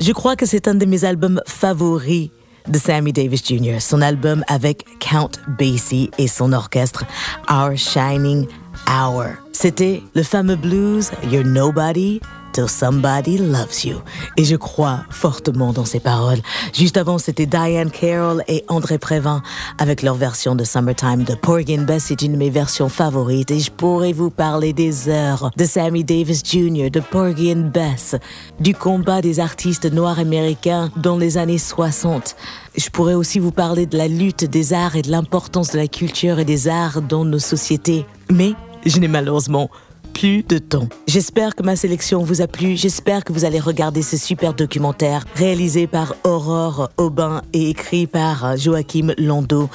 Je 0.00 0.12
crois 0.12 0.36
que 0.36 0.44
c'est 0.44 0.68
un 0.68 0.74
de 0.74 0.84
mes 0.84 1.06
albums 1.06 1.40
favoris 1.46 2.30
de 2.68 2.78
Sammy 2.78 3.14
Davis 3.14 3.42
Jr. 3.46 3.80
Son 3.80 4.02
album 4.02 4.44
avec 4.46 4.84
Count 5.00 5.30
Basie 5.58 6.10
et 6.18 6.28
son 6.28 6.52
orchestre 6.52 7.04
Our 7.50 7.76
Shining 7.76 8.46
Hour. 8.86 9.28
C'était 9.52 10.02
le 10.14 10.22
fameux 10.22 10.56
blues 10.56 11.10
You're 11.30 11.46
Nobody 11.46 12.20
Till 12.54 12.68
Somebody 12.68 13.38
Loves 13.38 13.84
You. 13.84 13.96
Et 14.36 14.44
je 14.44 14.54
crois 14.54 15.00
fortement 15.10 15.72
dans 15.72 15.84
ces 15.84 15.98
paroles. 15.98 16.38
Juste 16.72 16.96
avant, 16.96 17.18
c'était 17.18 17.46
Diane 17.46 17.90
Carroll 17.90 18.44
et 18.46 18.64
André 18.68 18.98
Prévin 18.98 19.42
avec 19.78 20.02
leur 20.02 20.14
version 20.14 20.54
de 20.54 20.62
Summertime 20.62 21.24
de 21.24 21.34
Porgy 21.34 21.76
and 21.76 21.82
Bess. 21.82 22.04
C'est 22.06 22.22
une 22.22 22.32
de 22.32 22.36
mes 22.36 22.50
versions 22.50 22.88
favorites 22.88 23.50
et 23.50 23.58
je 23.58 23.72
pourrais 23.72 24.12
vous 24.12 24.30
parler 24.30 24.72
des 24.72 25.08
heures 25.08 25.50
de 25.56 25.64
Sammy 25.64 26.04
Davis 26.04 26.42
Jr., 26.44 26.90
de 26.90 27.00
Porgy 27.00 27.52
and 27.52 27.72
Bess, 27.74 28.14
du 28.60 28.72
combat 28.72 29.20
des 29.20 29.40
artistes 29.40 29.92
noirs 29.92 30.20
américains 30.20 30.92
dans 30.96 31.18
les 31.18 31.36
années 31.38 31.58
60. 31.58 32.36
Je 32.76 32.88
pourrais 32.90 33.14
aussi 33.14 33.40
vous 33.40 33.50
parler 33.50 33.86
de 33.86 33.98
la 33.98 34.06
lutte 34.06 34.44
des 34.44 34.72
arts 34.72 34.94
et 34.94 35.02
de 35.02 35.10
l'importance 35.10 35.72
de 35.72 35.78
la 35.78 35.88
culture 35.88 36.38
et 36.38 36.44
des 36.44 36.68
arts 36.68 37.02
dans 37.02 37.24
nos 37.24 37.40
sociétés. 37.40 38.06
Mais 38.30 38.52
je 38.86 38.98
n'ai 38.98 39.08
malheureusement 39.08 39.70
plus 40.14 40.42
de 40.42 40.58
temps. 40.58 40.88
J'espère 41.06 41.54
que 41.54 41.62
ma 41.62 41.76
sélection 41.76 42.22
vous 42.22 42.40
a 42.40 42.46
plu. 42.46 42.76
J'espère 42.76 43.24
que 43.24 43.32
vous 43.32 43.44
allez 43.44 43.60
regarder 43.60 44.02
ce 44.02 44.16
super 44.16 44.54
documentaire 44.54 45.24
réalisé 45.34 45.86
par 45.86 46.14
Aurore 46.24 46.88
Aubin 46.96 47.42
et 47.52 47.68
écrit 47.68 48.06
par 48.06 48.56
Joachim 48.56 49.12
Lando 49.18 49.68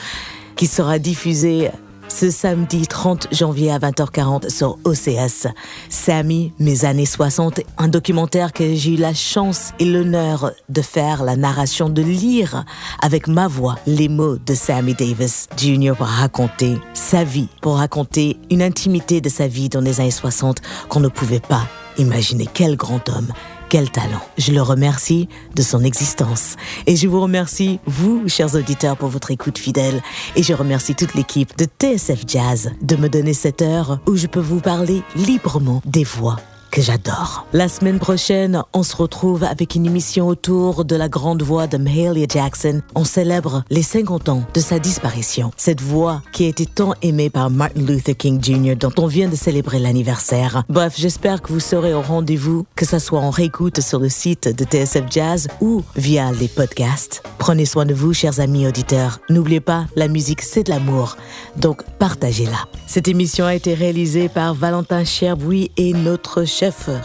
qui 0.55 0.67
sera 0.67 0.99
diffusé 0.99 1.69
ce 2.09 2.29
samedi 2.29 2.87
30 2.87 3.27
janvier 3.31 3.71
à 3.71 3.79
20h40 3.79 4.49
sur 4.49 4.77
OCS. 4.83 5.47
Sammy, 5.89 6.51
mes 6.59 6.83
années 6.85 7.05
60, 7.05 7.61
un 7.77 7.87
documentaire 7.87 8.51
que 8.51 8.75
j'ai 8.75 8.95
eu 8.95 8.97
la 8.97 9.13
chance 9.13 9.73
et 9.79 9.85
l'honneur 9.85 10.51
de 10.67 10.81
faire 10.81 11.23
la 11.23 11.35
narration, 11.35 11.89
de 11.89 12.01
lire 12.01 12.65
avec 13.01 13.27
ma 13.27 13.47
voix 13.47 13.75
les 13.87 14.09
mots 14.09 14.37
de 14.37 14.53
Sammy 14.53 14.95
Davis 14.95 15.47
Jr. 15.55 15.93
pour 15.95 16.07
raconter 16.07 16.77
sa 16.93 17.23
vie, 17.23 17.47
pour 17.61 17.77
raconter 17.77 18.37
une 18.49 18.61
intimité 18.61 19.21
de 19.21 19.29
sa 19.29 19.47
vie 19.47 19.69
dans 19.69 19.81
les 19.81 20.01
années 20.01 20.11
60 20.11 20.61
qu'on 20.89 20.99
ne 20.99 21.07
pouvait 21.07 21.39
pas 21.39 21.67
imaginer. 21.97 22.47
Quel 22.53 22.75
grand 22.75 23.07
homme 23.09 23.31
quel 23.69 23.89
talent. 23.91 24.21
Je 24.37 24.51
le 24.51 24.61
remercie 24.61 25.29
de 25.55 25.61
son 25.61 25.83
existence. 25.83 26.55
Et 26.87 26.95
je 26.95 27.07
vous 27.07 27.21
remercie, 27.21 27.79
vous, 27.85 28.27
chers 28.27 28.55
auditeurs, 28.55 28.97
pour 28.97 29.09
votre 29.09 29.31
écoute 29.31 29.57
fidèle. 29.57 30.01
Et 30.35 30.43
je 30.43 30.53
remercie 30.53 30.95
toute 30.95 31.13
l'équipe 31.13 31.57
de 31.57 31.65
TSF 31.65 32.23
Jazz 32.27 32.71
de 32.81 32.95
me 32.95 33.07
donner 33.07 33.33
cette 33.33 33.61
heure 33.61 33.99
où 34.07 34.15
je 34.15 34.27
peux 34.27 34.39
vous 34.39 34.59
parler 34.59 35.03
librement 35.15 35.81
des 35.85 36.03
voix 36.03 36.37
que 36.71 36.81
j'adore. 36.81 37.45
La 37.53 37.67
semaine 37.67 37.99
prochaine, 37.99 38.63
on 38.73 38.83
se 38.83 38.95
retrouve 38.95 39.43
avec 39.43 39.75
une 39.75 39.85
émission 39.85 40.27
autour 40.27 40.85
de 40.85 40.95
la 40.95 41.09
grande 41.09 41.41
voix 41.41 41.67
de 41.67 41.77
Mahalia 41.77 42.25
Jackson. 42.29 42.81
On 42.95 43.03
célèbre 43.03 43.63
les 43.69 43.83
50 43.83 44.29
ans 44.29 44.43
de 44.53 44.59
sa 44.59 44.79
disparition. 44.79 45.51
Cette 45.57 45.81
voix 45.81 46.21
qui 46.31 46.45
a 46.45 46.47
été 46.47 46.65
tant 46.65 46.93
aimée 47.01 47.29
par 47.29 47.49
Martin 47.49 47.81
Luther 47.81 48.15
King 48.15 48.43
Jr. 48.43 48.75
dont 48.75 48.93
on 48.97 49.07
vient 49.07 49.29
de 49.29 49.35
célébrer 49.35 49.79
l'anniversaire. 49.79 50.63
Bref, 50.69 50.95
j'espère 50.97 51.41
que 51.41 51.51
vous 51.51 51.59
serez 51.59 51.93
au 51.93 52.01
rendez-vous, 52.01 52.65
que 52.75 52.85
ce 52.85 52.99
soit 52.99 53.19
en 53.19 53.29
réécoute 53.29 53.81
sur 53.81 53.99
le 53.99 54.09
site 54.09 54.47
de 54.47 54.63
TSF 54.63 55.05
Jazz 55.09 55.47
ou 55.61 55.83
via 55.95 56.31
les 56.31 56.47
podcasts. 56.47 57.23
Prenez 57.37 57.65
soin 57.65 57.85
de 57.85 57.93
vous, 57.93 58.13
chers 58.13 58.39
amis 58.39 58.67
auditeurs. 58.67 59.19
N'oubliez 59.29 59.59
pas, 59.59 59.85
la 59.95 60.07
musique, 60.07 60.41
c'est 60.41 60.63
de 60.63 60.69
l'amour. 60.69 61.17
Donc, 61.57 61.83
partagez-la. 61.99 62.67
Cette 62.87 63.07
émission 63.07 63.45
a 63.45 63.55
été 63.55 63.73
réalisée 63.73 64.29
par 64.29 64.53
Valentin 64.53 65.03
Cherbouy 65.03 65.71
et 65.77 65.93
notre 65.93 66.45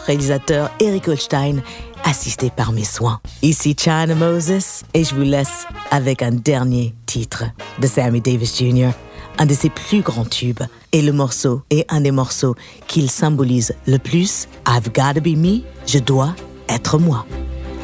réalisateur 0.05 0.71
Eric 0.79 1.07
Holstein, 1.07 1.61
assisté 2.03 2.49
par 2.49 2.71
mes 2.71 2.83
soins. 2.83 3.19
Ici 3.41 3.75
China 3.77 4.15
Moses 4.15 4.83
et 4.93 5.03
je 5.03 5.15
vous 5.15 5.21
laisse 5.21 5.65
avec 5.91 6.21
un 6.21 6.31
dernier 6.31 6.93
titre 7.05 7.45
de 7.79 7.87
Sammy 7.87 8.21
Davis 8.21 8.57
Jr., 8.57 8.89
un 9.37 9.45
de 9.45 9.53
ses 9.53 9.69
plus 9.69 10.01
grands 10.01 10.25
tubes. 10.25 10.63
Et 10.91 11.01
le 11.01 11.11
morceau 11.11 11.61
est 11.69 11.85
un 11.91 12.01
des 12.01 12.11
morceaux 12.11 12.55
qu'il 12.87 13.09
symbolise 13.09 13.73
le 13.85 13.97
plus. 13.97 14.47
I've 14.67 14.91
gotta 14.93 15.19
be 15.19 15.35
me, 15.35 15.61
je 15.85 15.99
dois 15.99 16.35
être 16.69 16.97
moi. 16.97 17.25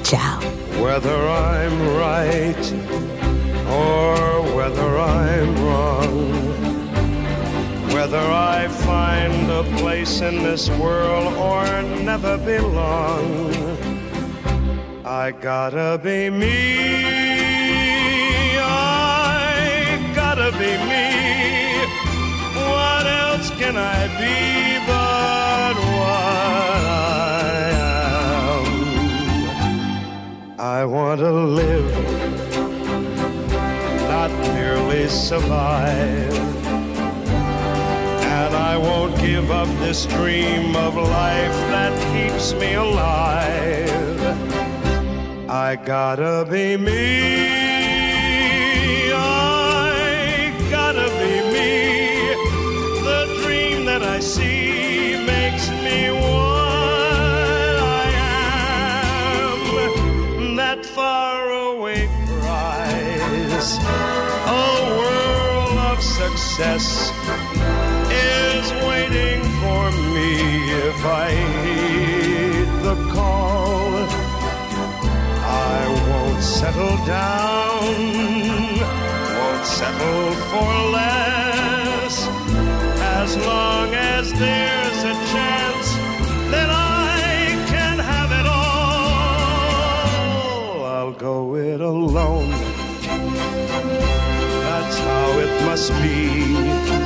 Ciao. 0.03 0.39
Whether 0.81 1.09
I'm 1.09 1.97
right 1.97 2.73
or 3.69 4.55
whether 4.55 4.97
I'm 4.97 5.55
wrong. 5.65 6.40
Whether 8.11 8.29
I 8.29 8.67
find 8.67 9.49
a 9.49 9.63
place 9.79 10.19
in 10.19 10.43
this 10.43 10.69
world 10.71 11.33
or 11.35 11.63
never 12.03 12.37
belong, 12.37 13.53
I 15.05 15.31
gotta 15.31 15.97
be 15.97 16.29
me. 16.29 16.75
I 18.59 20.11
gotta 20.13 20.51
be 20.59 20.75
me. 20.91 21.85
What 22.53 23.05
else 23.07 23.49
can 23.51 23.77
I 23.77 24.07
be 24.19 24.77
but 24.85 25.75
what 25.95 26.83
I 26.83 27.71
am? 28.51 28.65
I 30.59 30.83
want 30.83 31.21
to 31.21 31.31
live, 31.31 31.95
not 34.09 34.31
merely 34.53 35.07
survive. 35.07 36.60
I 38.71 38.77
won't 38.77 39.17
give 39.19 39.51
up 39.51 39.67
this 39.79 40.05
dream 40.05 40.77
of 40.77 40.95
life 40.95 41.57
that 41.73 41.93
keeps 42.13 42.53
me 42.53 42.75
alive. 42.75 43.89
I 45.49 45.75
gotta 45.75 46.47
be 46.49 46.77
me. 46.77 47.41
I 49.11 50.53
gotta 50.69 51.09
be 51.19 51.33
me. 51.55 51.73
The 53.03 53.41
dream 53.43 53.83
that 53.87 54.03
I 54.03 54.21
see 54.21 55.17
makes 55.25 55.69
me 55.85 56.09
what 56.23 57.75
I 57.99 58.07
am. 60.45 60.55
That 60.55 60.85
faraway 60.85 62.07
prize, 62.25 63.79
a 64.47 64.63
world 64.97 65.77
of 65.91 66.01
success 66.01 67.11
waiting 68.87 69.41
for 69.61 69.91
me 70.13 70.29
if 70.89 70.99
I 71.05 71.29
heed 71.63 72.67
the 72.87 72.95
call. 73.13 73.91
I 75.43 75.79
won't 76.09 76.41
settle 76.43 76.97
down, 77.05 77.95
won't 79.39 79.65
settle 79.65 80.31
for 80.51 80.71
less, 80.97 82.15
as 83.19 83.29
long 83.37 83.87
as 83.93 84.31
there's 84.33 85.03
a 85.13 85.15
chance 85.33 85.87
that 86.53 86.69
I 86.69 87.55
can 87.73 87.99
have 87.99 88.31
it 88.31 88.45
all. 88.45 89.65
I'll 90.85 91.13
go 91.13 91.55
it 91.55 91.81
alone. 91.81 92.51
That's 94.67 94.97
how 94.99 95.39
it 95.39 95.51
must 95.65 95.91
be. 96.01 97.00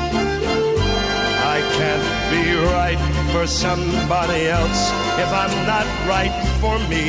Be 2.36 2.54
right 2.54 3.00
for 3.32 3.48
somebody 3.48 4.48
else 4.48 4.82
if 5.24 5.32
I'm 5.42 5.56
not 5.66 5.88
right 6.06 6.36
for 6.60 6.78
me. 6.90 7.08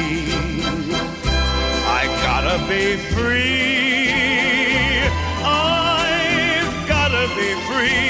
I 1.99 2.03
gotta 2.23 2.59
be 2.71 2.97
free. 3.15 4.07
I've 5.43 6.73
gotta 6.87 7.27
be 7.41 7.51
free. 7.67 8.07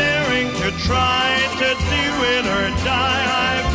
Daring 0.00 0.48
to 0.62 0.68
try 0.88 1.28
to 1.60 1.68
do 1.92 2.06
it 2.34 2.44
or 2.56 2.66
die. 2.82 3.24
I've 3.52 3.73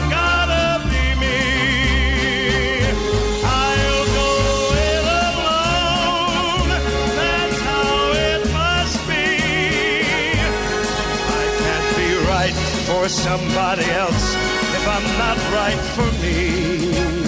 for 13.00 13.08
somebody 13.08 13.86
else 13.92 14.36
if 14.78 14.88
I'm 14.88 15.04
not 15.18 15.38
right 15.54 15.82
for 15.96 16.12
me. 16.22 17.19